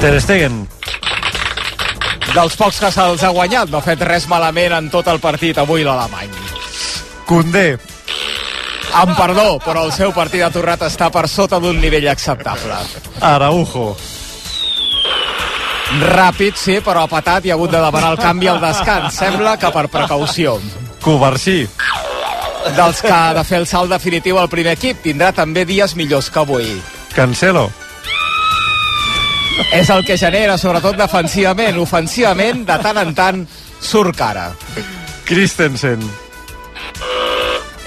[0.00, 0.77] Ter Stegen
[2.34, 3.70] dels pocs que se'ls ha guanyat.
[3.70, 6.30] No ha fet res malament en tot el partit avui l'alemany.
[7.28, 7.78] Condé.
[8.98, 12.78] Amb perdó, però el seu partit ha tornat a estar per sota d'un nivell acceptable.
[13.20, 13.90] Araujo.
[15.88, 19.14] Ràpid, sí, però ha patat i ha hagut de demanar el canvi al descans.
[19.16, 20.58] Sembla que per precaució.
[21.04, 21.62] Covarsí.
[22.76, 25.00] Dels que ha de fer el salt definitiu al primer equip.
[25.04, 26.72] Tindrà també dies millors que avui.
[27.14, 27.68] Cancelo.
[29.72, 31.78] És el que genera, sobretot defensivament.
[31.82, 33.42] Ofensivament, de tant en tant,
[33.80, 34.50] surt cara.
[35.28, 36.02] Christensen.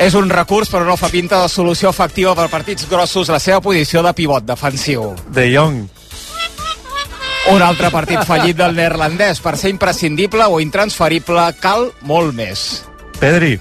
[0.01, 3.61] És un recurs, però no fa pinta de solució efectiva per partits grossos la seva
[3.61, 5.11] posició de pivot defensiu.
[5.29, 5.83] De Jong.
[7.51, 9.41] Un altre partit fallit del neerlandès.
[9.41, 12.83] Per ser imprescindible o intransferible cal molt més.
[13.19, 13.55] Pedri.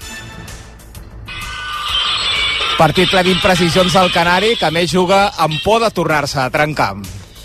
[2.77, 6.95] Partit ple d'imprecisions del Canari, que més juga amb por de tornar-se a trencar.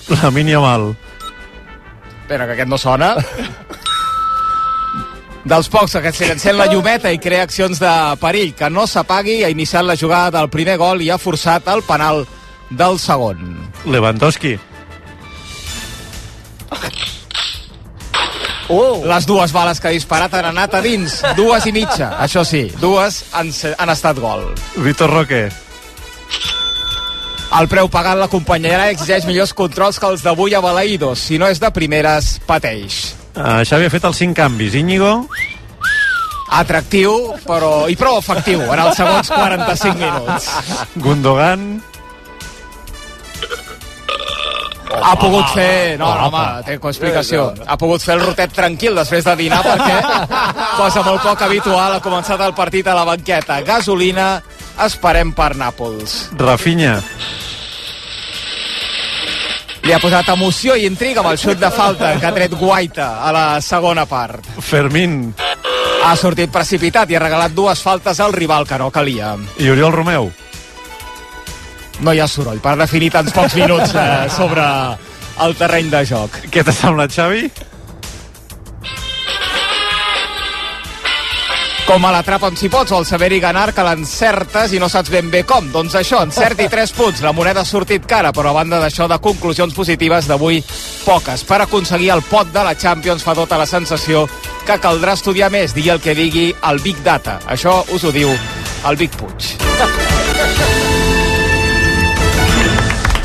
[0.09, 0.95] La mínia mal.
[2.23, 3.15] Espera, que aquest no sona.
[5.47, 9.45] Dels pocs que se encén la llumeta i crea accions de perill, que no s'apagui,
[9.47, 12.25] ha iniciat la jugada del primer gol i ha forçat el penal
[12.71, 13.45] del segon.
[13.87, 14.57] Lewandowski.
[18.69, 19.05] Oh.
[19.07, 22.65] Les dues bales que ha disparat han anat a dins, dues i mitja, això sí,
[22.83, 24.49] dues han, han estat gol.
[24.83, 25.45] Vitor Roque.
[27.55, 31.23] El preu pagat l'acompanyarà i exigeix millors controls que els d'avui a Balaïdos.
[31.29, 33.15] Si no és de primeres, pateix.
[33.37, 34.75] Uh, Xavi ha fet els cinc canvis.
[34.75, 35.13] Íñigo?
[36.57, 37.13] Atractiu,
[37.47, 40.51] però i prou efectiu en els segons 45 minuts.
[41.03, 41.69] Gundogan?
[45.07, 45.97] ha pogut fer...
[45.99, 47.49] No, no, home, té explicació.
[47.67, 49.97] Ha pogut fer el rotet tranquil després de dinar perquè
[50.81, 53.61] cosa molt poc habitual ha començat el partit a la banqueta.
[53.67, 54.29] Gasolina,
[54.85, 56.17] esperem per Nàpols.
[56.39, 57.01] Rafinha.
[59.87, 63.11] Li ha posat emoció i intriga amb el xut de falta que ha tret Guaita
[63.23, 64.45] a la segona part.
[64.59, 65.33] Fermín.
[66.05, 69.37] Ha sortit precipitat i ha regalat dues faltes al rival que no calia.
[69.63, 70.33] I Oriol Romeu
[72.01, 74.65] no hi ha soroll per definir tants pocs minuts eh, sobre
[75.45, 76.37] el terreny de joc.
[76.53, 77.47] Què t'ha semblat, Xavi?
[81.87, 85.11] Com a l'atrapa amb si pots o el saber-hi ganar que l'encertes i no saps
[85.13, 85.69] ben bé com.
[85.71, 87.23] Doncs això, encerti 3 punts.
[87.23, 90.59] La moneda ha sortit cara, però a banda d'això de conclusions positives d'avui,
[91.05, 91.47] poques.
[91.47, 94.27] Per aconseguir el pot de la Champions fa tota la sensació
[94.67, 97.39] que caldrà estudiar més, digui el que digui el Big Data.
[97.47, 99.55] Això us ho diu el Big Puig.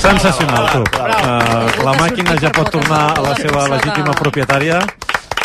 [0.02, 0.86] Sensacional, tu.
[1.02, 4.84] Uh, la màquina ja pot tornar a la seva legítima propietària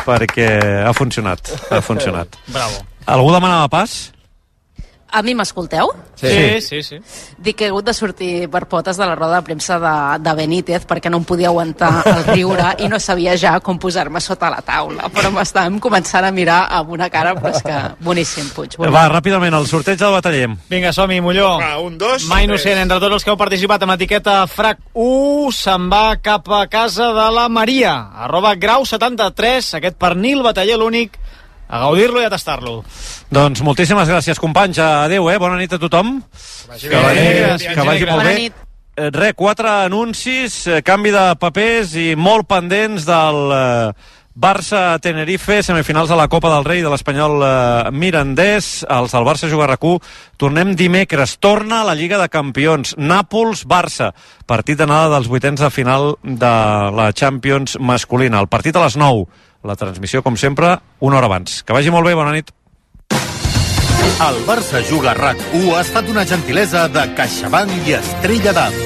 [0.06, 0.50] perquè
[0.86, 1.50] ha funcionat.
[1.70, 2.38] Ha funcionat.
[2.54, 2.84] Bravo.
[3.06, 3.96] Algú demanava pas?
[5.08, 5.92] A mi m'escolteu?
[6.16, 6.28] Sí.
[6.28, 6.96] sí, sí, sí.
[7.38, 9.92] Dic que he hagut de sortir per potes de la roda de premsa de,
[10.24, 14.20] de Benítez perquè no em podia aguantar el riure i no sabia ja com posar-me
[14.20, 15.10] sota la taula.
[15.14, 18.76] Però m'estàvem començant a mirar amb una cara, però és que boníssim, Puig.
[18.76, 18.96] Boníssim.
[18.96, 20.56] Va, ràpidament, el sorteig del batallem.
[20.70, 21.52] Vinga, som-hi, Molló.
[21.62, 25.88] Va, un, dos, Mai innocent, entre tots els que heu participat amb etiqueta FRAC1 se'n
[25.92, 27.94] va cap a casa de la Maria.
[28.26, 31.20] Arroba grau 73, aquest pernil bataller l'únic
[31.68, 32.82] a gaudir-lo i a tastar-lo.
[33.30, 34.78] Doncs moltíssimes gràcies, companys.
[34.78, 35.38] Adéu, eh?
[35.42, 36.20] Bona nit a tothom.
[36.22, 37.74] Que vagi, que vagi, bé.
[37.74, 38.36] que vagi molt bé.
[38.96, 43.92] Eh, Re, quatre anuncis, eh, canvi de papers i molt pendents del eh,
[44.36, 47.44] Barça-Tenerife, semifinals de la Copa del Rei de l'Espanyol
[47.92, 48.86] Mirandès.
[48.88, 49.76] Els del Barça juga a
[50.36, 51.38] Tornem dimecres.
[51.38, 52.96] Torna a la Lliga de Campions.
[52.96, 54.12] Nàpols-Barça.
[54.44, 56.52] Partit d'anada dels vuitens de final de
[56.92, 58.40] la Champions masculina.
[58.40, 59.24] El partit a les 9.
[59.66, 61.62] La transmissió, com sempre, una hora abans.
[61.66, 62.52] Que vagi molt bé, bona nit.
[64.22, 68.76] El Barça Juga RAC1 ha estat una gentilesa de CaixaBank i Estrella d'Am.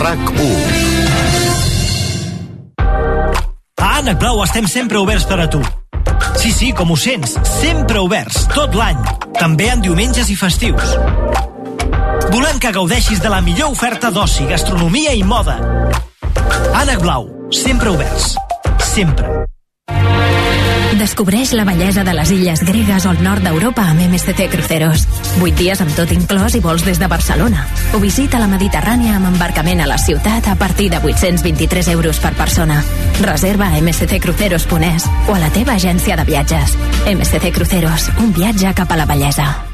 [0.00, 0.50] RAC1
[3.82, 5.62] A Ànec Blau estem sempre oberts per a tu.
[6.40, 8.98] Sí, sí, com ho sents, sempre oberts, tot l'any,
[9.38, 10.96] també en diumenges i festius.
[12.30, 15.58] Volem que gaudeixis de la millor oferta d'oci, gastronomia i moda.
[16.78, 18.36] Ànec Blau, sempre oberts.
[18.92, 19.42] Sempre.
[21.02, 25.06] Descobreix la bellesa de les illes gregues el nord d'Europa amb MSC Cruceros.
[25.40, 27.64] 8 dies amb tot inclòs i vols des de Barcelona.
[27.96, 32.36] O visita la Mediterrània amb embarcament a la ciutat a partir de 823 euros per
[32.38, 32.84] persona.
[33.24, 36.78] Reserva a msccruceros.es o a la teva agència de viatges.
[37.08, 39.71] MSC Cruceros, un viatge cap a la bellesa.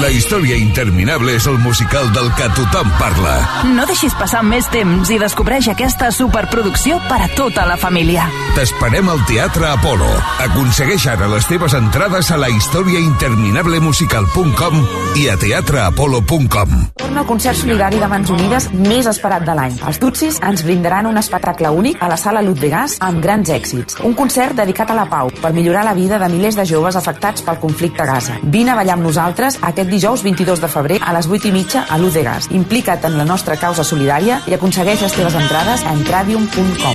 [0.00, 3.34] La història interminable és el musical del que tothom parla.
[3.76, 8.24] No deixis passar més temps i descobreix aquesta superproducció per a tota la família.
[8.56, 10.08] T'esperem al Teatre Apolo.
[10.46, 14.74] Aconsegueix ara les teves entrades a la historiainterminablemusical.com
[15.20, 16.96] i a teatreapolo.com.
[16.96, 19.76] Torna al concert solidari de Mans Unides més esperat de l'any.
[19.84, 24.00] Els Tutsis ens brindaran un espectacle únic a la sala Ludwigàs amb grans èxits.
[24.08, 27.44] Un concert dedicat a la pau per millorar la vida de milers de joves afectats
[27.44, 28.40] pel conflicte a Gaza.
[28.42, 31.86] Vine a ballar amb nosaltres aquest dijous 22 de febrer a les 8 i mitja
[31.88, 32.50] a Ludwigàs.
[32.54, 36.94] Implica't en la nostra causa solidària i aconsegueix les teves entrades a entradium.com.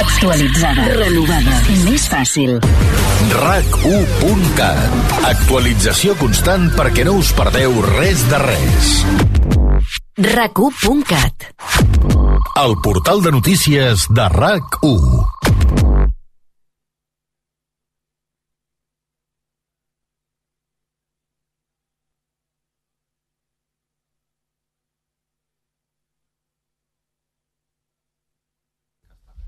[0.00, 0.86] Actualitzada.
[0.94, 1.56] Renovada.
[1.84, 2.60] Més fàcil.
[3.30, 8.92] RAC1.cat Actualització constant perquè no us perdeu res de res.
[10.20, 11.50] RAC1.cat
[12.64, 15.59] El portal de notícies de RAC1.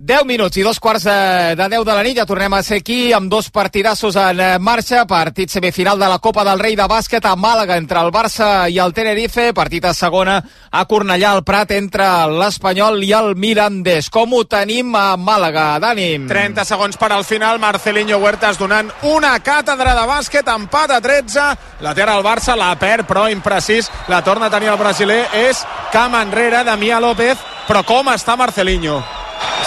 [0.03, 2.17] Deu minuts i dos quarts de, de 10 de la nit.
[2.19, 5.05] Ja tornem a ser aquí amb dos partidassos en eh, marxa.
[5.07, 8.81] Partit semifinal de la Copa del Rei de bàsquet a Màlaga entre el Barça i
[8.83, 9.53] el Tenerife.
[9.55, 14.11] Partit a segona a Cornellà al Prat entre l'Espanyol i el Mirandés.
[14.11, 16.11] Com ho tenim a Màlaga, Dani?
[16.27, 21.49] 30 segons per al final, Marcelinho Huertas donant una càtedra de bàsquet, empat a 13,
[21.87, 25.63] la terra al Barça, la perd, però imprecís, la torna a tenir el brasiler, és
[25.95, 27.39] camp enrere, Damià López,
[27.71, 29.22] però com està Marcelinho?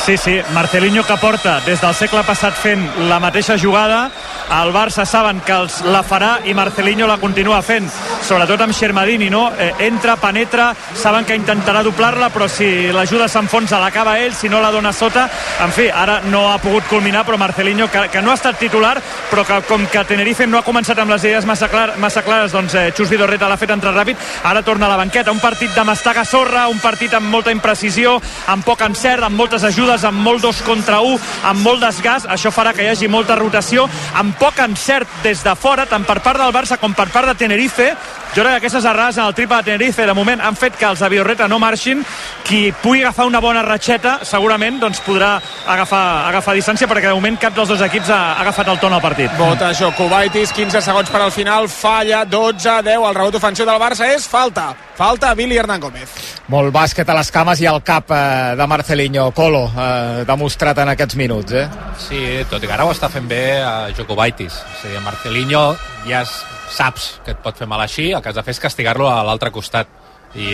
[0.05, 4.11] Sí, sí, Marcelinho que porta des del segle passat fent la mateixa jugada,
[4.53, 7.87] el Barça saben que els la farà i Marcelinho la continua fent,
[8.21, 9.47] sobretot amb Xermadini, no?
[9.57, 14.59] Eh, entra, penetra, saben que intentarà doblar-la, però si l'ajuda s'enfonsa l'acaba ell, si no
[14.61, 15.23] la dona sota,
[15.65, 18.99] en fi, ara no ha pogut culminar, però Marcelinho, que, que no ha estat titular,
[19.31, 22.53] però que com que Tenerife no ha començat amb les idees massa, clar, massa clares,
[22.53, 25.73] doncs eh, Xus Vidorreta l'ha fet entrar ràpid, ara torna a la banqueta, un partit
[25.73, 28.19] de mastaga sorra, un partit amb molta imprecisió,
[28.53, 31.15] amb poc encert, amb moltes ajudes, amb molt dos contra un,
[31.45, 33.87] amb molt desgast, això farà que hi hagi molta rotació,
[34.19, 37.37] amb poc encert des de fora, tant per part del Barça com per part de
[37.39, 37.93] Tenerife,
[38.35, 40.85] jo crec que aquestes errades en el triple de Tenerife de moment han fet que
[40.85, 42.03] els de Viorreta no marxin.
[42.43, 45.37] Qui pugui agafar una bona ratxeta segurament doncs podrà
[45.71, 48.93] agafar, agafar distància perquè de moment cap dels dos equips ha, ha agafat el ton
[48.93, 49.31] al partit.
[49.39, 54.09] Vota Jokubaitis, 15 segons per al final falla, 12, 10, el rebot ofensiu del Barça
[54.11, 56.11] és falta, falta a Billy Hernán Gómez.
[56.51, 59.29] Molt bàsquet a les cames i al cap eh, de Marcelinho.
[59.37, 61.65] Colo, eh, demostrat en aquests minuts, eh?
[62.03, 62.21] Sí,
[62.51, 64.59] tot i que ara ho està fent bé a Jokubaitis.
[64.59, 65.63] O sigui, a Marcelinho
[66.05, 66.35] ja es,
[66.71, 69.21] saps que et pot fer mal així, el que has de fer és castigar-lo a
[69.27, 69.87] l'altre costat.
[70.35, 70.49] I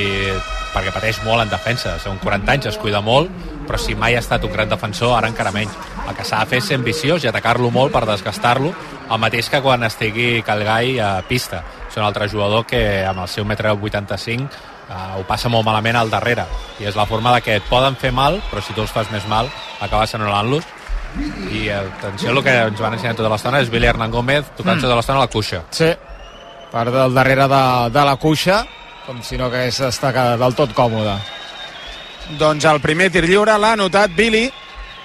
[0.76, 3.32] perquè pateix molt en defensa són 40 anys, es cuida molt
[3.72, 5.72] però si mai ha estat un gran defensor, ara encara menys.
[6.04, 8.74] El que s'ha de fer és ser ambiciós i atacar-lo molt per desgastar-lo,
[9.08, 11.62] el mateix que quan estigui Calgai a pista.
[11.88, 16.02] És un altre jugador que amb el seu metre 85 uh, ho passa molt malament
[16.02, 16.44] al darrere.
[16.84, 19.12] I és la forma de que et poden fer mal però si tu els fas
[19.12, 19.48] més mal
[19.80, 20.68] acabes anul·lant-los
[21.52, 24.86] i atenció, el que ens van ensenyar tota l'estona és Billy Hernán Gómez tocant mm.
[24.86, 25.64] tota l'estona a la cuixa.
[25.76, 25.90] Sí,
[26.72, 28.62] per del darrere de, de la cuixa
[29.06, 31.16] com si no hagués d'estar del tot còmode.
[32.40, 34.46] Doncs el primer tir lliure l'ha anotat Billy.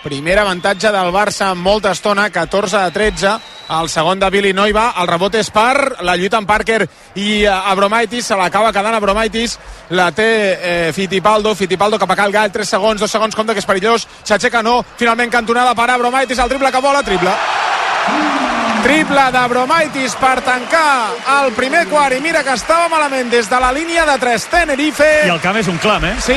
[0.05, 3.33] Primer avantatge del Barça en molta estona 14 a 13
[3.69, 6.81] el segon de Billy no hi va, el rebot és per la lluita amb Parker
[7.19, 9.59] i eh, Abromaitis se l'acaba quedant Abromaitis.
[9.91, 13.65] La té eh, Fittipaldo, Fittipaldo cap a Cal Gall 3 segons, 2 segons, compte que
[13.65, 14.07] és perillós.
[14.23, 18.56] S'aixeca no, finalment cantonada per Abromaitis el triple que vola, triple
[18.87, 21.11] triple d'Abromaitis per tancar
[21.41, 22.15] el primer quart.
[22.15, 25.09] I mira que estava malament des de la línia de 3 Tenerife.
[25.27, 26.15] I el camp és un clam, eh?
[26.23, 26.37] Sí,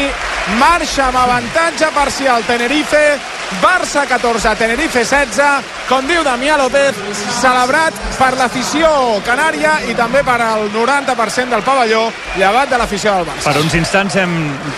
[0.57, 2.47] marxa amb avantatge parcial.
[2.49, 3.03] Tenerife
[3.61, 6.97] Barça 14, Tenerife 16 com diu Damià López
[7.39, 8.89] celebrat per l'afició
[9.25, 12.03] canària i també per al 90% del pavelló
[12.37, 13.49] llevat de l'afició del Barça.
[13.49, 14.35] Per uns instants hem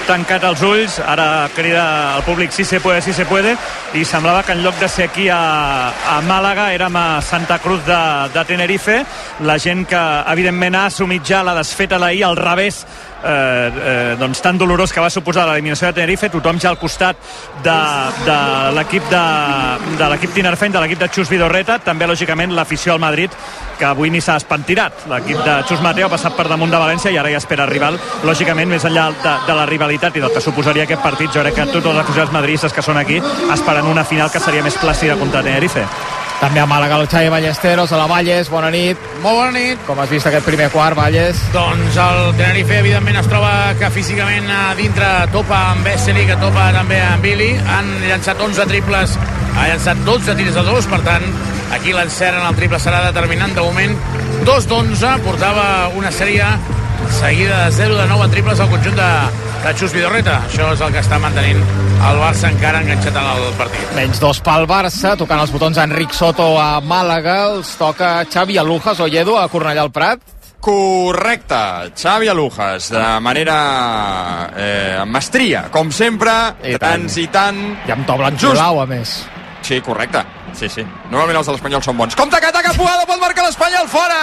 [0.08, 1.00] tancat els ulls.
[1.04, 1.84] Ara crida
[2.16, 3.58] el públic si se puede, si se puede
[3.94, 7.86] i semblava que en lloc de ser aquí a, a Màlaga érem a Santa Cruz
[7.86, 8.02] de,
[8.34, 8.98] de Tenerife
[9.48, 10.02] la gent que
[10.34, 12.84] evidentment ha assumit ja la desfeta d'ahir al revés
[13.24, 17.18] eh, eh, doncs tan dolorós que va suposar l'eliminació de Tenerife, tothom ja al costat
[17.64, 17.78] de,
[18.26, 18.38] de
[18.78, 19.26] l'equip de,
[20.00, 23.36] de l'equip tinerfeny, de l'equip de Xus Vidorreta, també lògicament l'afició al Madrid
[23.80, 25.06] que avui ni s'ha espantirat.
[25.10, 27.98] L'equip de Xus Mateo ha passat per damunt de València i ara ja espera rival.
[28.28, 31.58] Lògicament, més enllà de, de la rivalitat i del que suposaria aquest partit, jo crec
[31.58, 33.22] que tots els aficionats madridistes que són aquí
[33.54, 35.88] esperen una final que seria més plàcida contra Tenerife.
[36.42, 38.98] També a Màlaga, el Xavi Ballesteros, a la Valles, bona nit.
[39.22, 39.82] Molt bona nit.
[39.86, 41.38] Com has vist aquest primer quart, Valles?
[41.54, 46.72] Doncs el Tenerife, evidentment, es troba que físicament a dintre topa amb Besseli, que topa
[46.74, 47.52] també amb Billy.
[47.76, 49.14] Han llançat 11 triples,
[49.54, 51.30] ha llançat 12 tirs de dos, per tant,
[51.78, 53.54] aquí l'encert en el triple serà determinant.
[53.54, 53.94] De moment,
[54.50, 56.50] 2 d'11, portava una sèrie
[57.22, 59.12] seguida de 0 de 9 en triples al conjunt de,
[59.64, 60.42] de Xus Vidorreta.
[60.50, 61.62] Això és el que està mantenint
[62.02, 63.92] el Barça encara enganxat en el partit.
[63.94, 69.00] Menys dos pel Barça, tocant els botons Enric Soto a Màlaga, els toca Xavi Alujas
[69.00, 70.24] o Lledo a Cornellà al Prat.
[70.62, 71.60] Correcte,
[71.98, 73.58] Xavi Alujas, de manera
[74.58, 76.34] eh, amb mestria, com sempre,
[76.66, 77.62] I de tants i tant.
[77.86, 79.22] I amb to blanc Just- blau, a més.
[79.62, 80.24] Sí, correcte.
[80.58, 80.82] Sí, sí.
[81.12, 82.18] Normalment els de l'Espanyol són bons.
[82.18, 84.20] Compte que ataca Pugado, pot marcar l'Espanyol fora!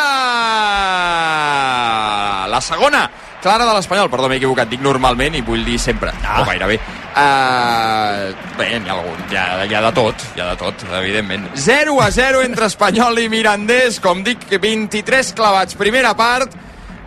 [2.50, 3.06] La segona
[3.42, 4.10] clara de l'Espanyol.
[4.12, 4.70] Perdó, m'he equivocat.
[4.70, 6.12] Dic normalment i vull dir sempre.
[6.22, 6.42] Ah.
[6.42, 6.78] O gairebé.
[7.18, 9.20] Uh, bé, n'hi ha algun.
[9.32, 11.48] Hi ha, hi ha de tot, hi ha de tot, evidentment.
[11.58, 13.98] 0 a 0 entre Espanyol i Mirandés.
[14.04, 15.78] Com dic, 23 clavats.
[15.78, 16.54] Primera part,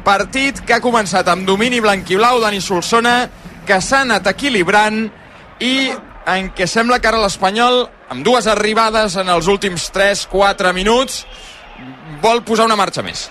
[0.03, 3.15] partit que ha començat amb domini blanquiblau, Dani Solsona,
[3.67, 5.05] que s'ha anat equilibrant
[5.61, 5.75] i
[6.31, 11.23] en què sembla que ara l'Espanyol, amb dues arribades en els últims 3-4 minuts,
[12.21, 13.29] vol posar una marxa més.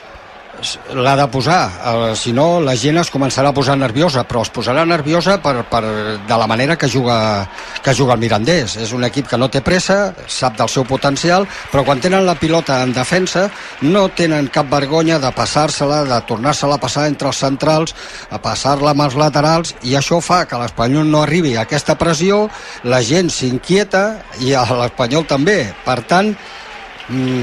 [0.95, 4.51] L'ha de posar, eh, si no la gent es començarà a posar nerviosa, però es
[4.53, 5.83] posarà nerviosa per, per,
[6.29, 7.49] de la manera que juga,
[7.83, 8.77] que juga el Mirandés.
[8.77, 12.37] És un equip que no té pressa, sap del seu potencial, però quan tenen la
[12.39, 13.49] pilota en defensa
[13.83, 17.95] no tenen cap vergonya de passar-se-la, de tornar-se-la a passar entre els centrals,
[18.31, 22.49] a passar-la amb els laterals, i això fa que l'Espanyol no arribi a aquesta pressió,
[22.85, 24.05] la gent s'inquieta
[24.41, 25.61] i l'Espanyol també.
[25.85, 26.35] Per tant,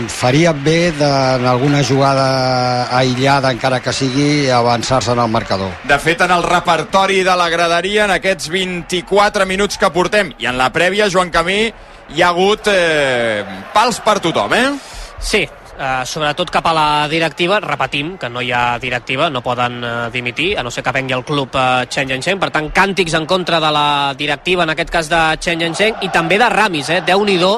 [0.07, 5.71] faria bé de, en alguna jugada aïllada, encara que sigui, avançar-se en el marcador.
[5.87, 10.47] De fet, en el repertori de la graderia, en aquests 24 minuts que portem, i
[10.49, 11.61] en la prèvia, Joan Camí,
[12.15, 13.43] hi ha hagut eh,
[13.73, 14.67] pals per tothom, eh?
[15.19, 19.81] Sí, eh, sobretot cap a la directiva, repetim que no hi ha directiva, no poden
[19.83, 23.17] eh, dimitir, a no ser que vengui el club eh, Chen Yansheng, per tant, càntics
[23.17, 26.89] en contra de la directiva, en aquest cas de Chen Yansheng, i també de Ramis,
[26.89, 27.57] eh, Déu-n'hi-do,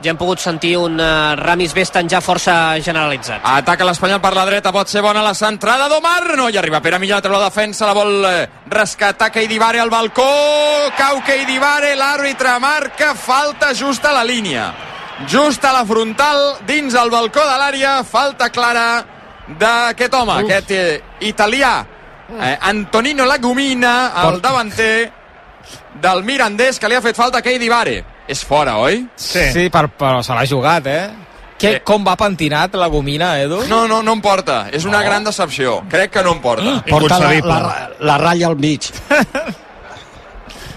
[0.00, 3.44] ja hem pogut sentir un uh, Ramis Vesten ja força generalitzat.
[3.44, 6.98] Ataca l'Espanyol per la dreta, pot ser bona la centrada d'Omar, no hi arriba Pere
[7.02, 10.30] Millà, treu la defensa, la vol eh, rescatar Keidivare al balcó,
[10.96, 14.70] cau Keidivare, l'àrbitre marca, falta just a la línia.
[15.28, 19.04] Just a la frontal, dins el balcó de l'àrea, falta clara
[19.60, 20.46] d'aquest home, Uf.
[20.48, 21.74] aquest eh, italià,
[22.38, 25.12] eh, Antonino Lagumina, el davanter
[26.00, 27.98] del Mirandés, que li ha fet falta a Keidivare.
[28.30, 29.02] És fora, oi?
[29.18, 31.02] Sí, sí per, però se l'ha jugat, eh?
[31.60, 31.74] Que.
[31.84, 33.58] Com va pentinat la gomina, Edu?
[33.68, 34.62] No, no, no em porta.
[34.72, 35.80] És una gran decepció.
[35.92, 36.78] Crec que no em porta.
[36.88, 38.86] Porta la, la, la ratlla al mig.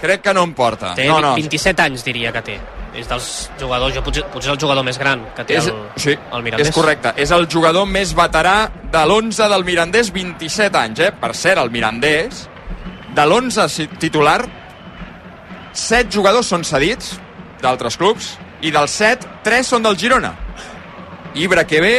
[0.01, 0.91] Crec que no em porta.
[0.97, 1.35] Té no, no.
[1.39, 2.57] 27 anys, diria que té.
[2.99, 3.27] És dels
[3.57, 6.67] jugadors, jo potser, potser el jugador més gran que té És, el, sí, el Mirandés.
[6.69, 7.13] és correcte.
[7.23, 8.57] És el jugador més veterà
[8.91, 11.11] de l'11 del Mirandés, 27 anys, eh?
[11.21, 12.43] Per cert, el Mirandés,
[13.15, 14.41] de l'11 si- titular,
[15.73, 17.15] 7 jugadors són cedits
[17.64, 20.34] d'altres clubs i dels 7, 3 són del Girona.
[21.36, 21.95] Ibra que ve,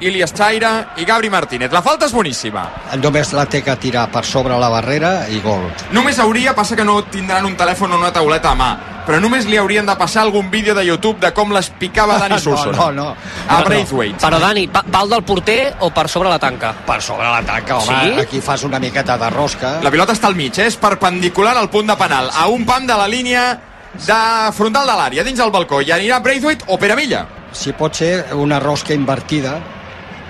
[0.00, 1.72] Ilias Chaira i Gabri Martínez.
[1.74, 2.62] La falta és boníssima.
[3.02, 5.66] Només la té que tirar per sobre la barrera i gol.
[5.92, 8.68] Només hauria, passa que no tindran un telèfon o una tauleta a mà,
[9.08, 12.38] però només li haurien de passar algun vídeo de YouTube de com les picava Dani
[12.38, 12.76] Solsona.
[12.78, 13.16] No, no, no.
[13.48, 14.20] A Braithwaite.
[14.22, 16.72] Però, Dani, pa- pal del porter o per sobre la tanca?
[16.86, 17.98] Per sobre la tanca, home.
[18.14, 18.20] Sí?
[18.22, 19.78] Aquí fas una miqueta de rosca.
[19.82, 20.68] La pilota està al mig, eh?
[20.70, 23.48] és perpendicular al punt de penal, a un pam de la línia
[23.94, 25.80] de frontal de l'àrea, dins el balcó.
[25.82, 27.24] I anirà Braithwaite o Pere Milla.
[27.52, 29.56] Si pot ser una rosca invertida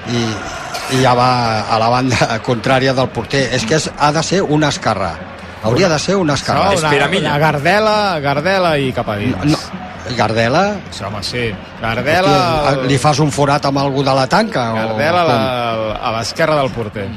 [0.08, 0.22] i,
[0.94, 1.30] i ja va
[1.66, 3.48] a la banda contrària del porter.
[3.54, 5.12] És que és, ha de ser una esquerra.
[5.62, 6.70] Hauria de ser una esquerra.
[6.70, 9.44] No, una, una Gardela, Gardela i cap a dins.
[9.50, 9.58] No,
[10.16, 10.78] Gardela?
[10.90, 11.48] Sí, home, sí.
[11.82, 12.36] Gardela...
[12.70, 14.70] Hòstia, li fas un forat amb algú de la tanca?
[14.76, 15.34] Gardela a
[15.74, 17.08] o a l'esquerra del porter.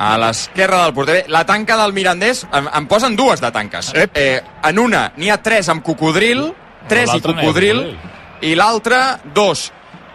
[0.00, 1.18] A l'esquerra del porter.
[1.20, 3.92] Bé, La tanca del Mirandés, em, em posen dues de tanques.
[3.94, 6.46] Eh, en una n'hi ha tres amb cocodril,
[6.88, 7.84] tres i cocodril,
[8.40, 9.70] i l'altra dos.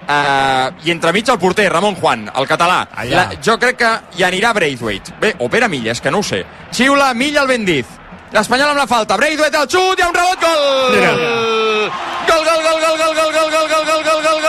[0.05, 2.83] Uh, I entremig el porter, Ramon Juan, el català.
[2.93, 3.15] Allà.
[3.15, 5.15] La, jo crec que hi anirà Braithwaite.
[5.21, 6.43] Bé, o Pere Milla, és que no ho sé.
[6.71, 7.89] Xiula, Milla el Bendiz.
[8.35, 9.17] L'Espanyol amb la falta.
[9.17, 10.93] Braithwaite al xut, hi ha un rebot, gol!
[10.93, 11.13] Mira.
[12.25, 14.44] Gol, gol, gol, gol, gol, gol, gol, gol, gol, gol, gol, gol, gol, gol, gol,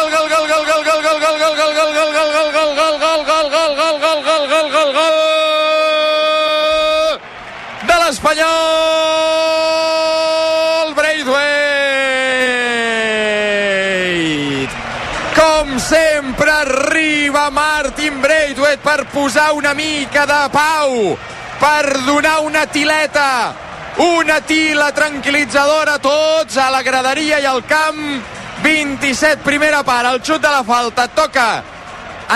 [17.51, 21.16] Martin Braithwaite per posar una mica de pau
[21.61, 23.66] per donar una tileta
[23.97, 28.20] una tila tranquil·litzadora a tots a la graderia i al camp.
[28.61, 31.62] 27 primera part el xut de la falta toca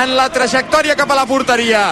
[0.01, 1.83] en la trajectòria cap a la porteria.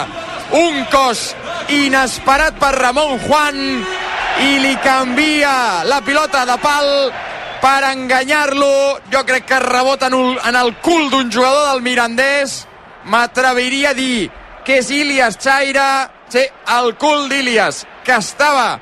[0.57, 1.35] Un cos
[1.69, 3.59] inesperat per Ramon Juan
[4.41, 6.89] i li canvia la pilota de pal
[7.61, 8.73] per enganyar-lo.
[9.13, 12.68] Jo crec que rebota en el cul d'un jugador del Mirandés
[13.09, 14.29] m'atreviria a dir
[14.65, 16.43] que és Ilias Chaira, sí,
[16.77, 18.79] el cul d'Ilias, que estava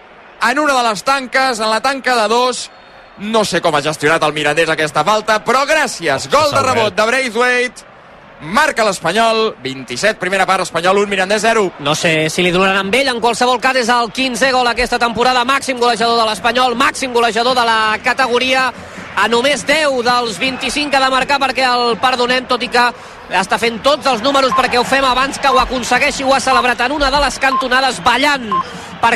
[0.49, 2.67] en una de les tanques, en la tanca de dos,
[3.19, 7.05] no sé com ha gestionat el Mirandés aquesta falta, però gràcies, gol de rebot de
[7.07, 7.85] Braithwaite,
[8.41, 11.71] marca l'Espanyol, 27, primera part, Espanyol 1, Mirandés 0.
[11.79, 14.99] No sé si li donaran amb ell, en qualsevol cas és el 15è gol aquesta
[15.01, 18.71] temporada, màxim golejador de l'Espanyol, màxim golejador de la categoria,
[19.17, 22.83] a només 10 dels 25 que ha de marcar perquè el perdonem, tot i que
[23.33, 26.85] està fent tots els números perquè ho fem abans que ho aconsegueixi, ho ha celebrat
[26.85, 28.45] en una de les cantonades ballant
[29.01, 29.15] perquè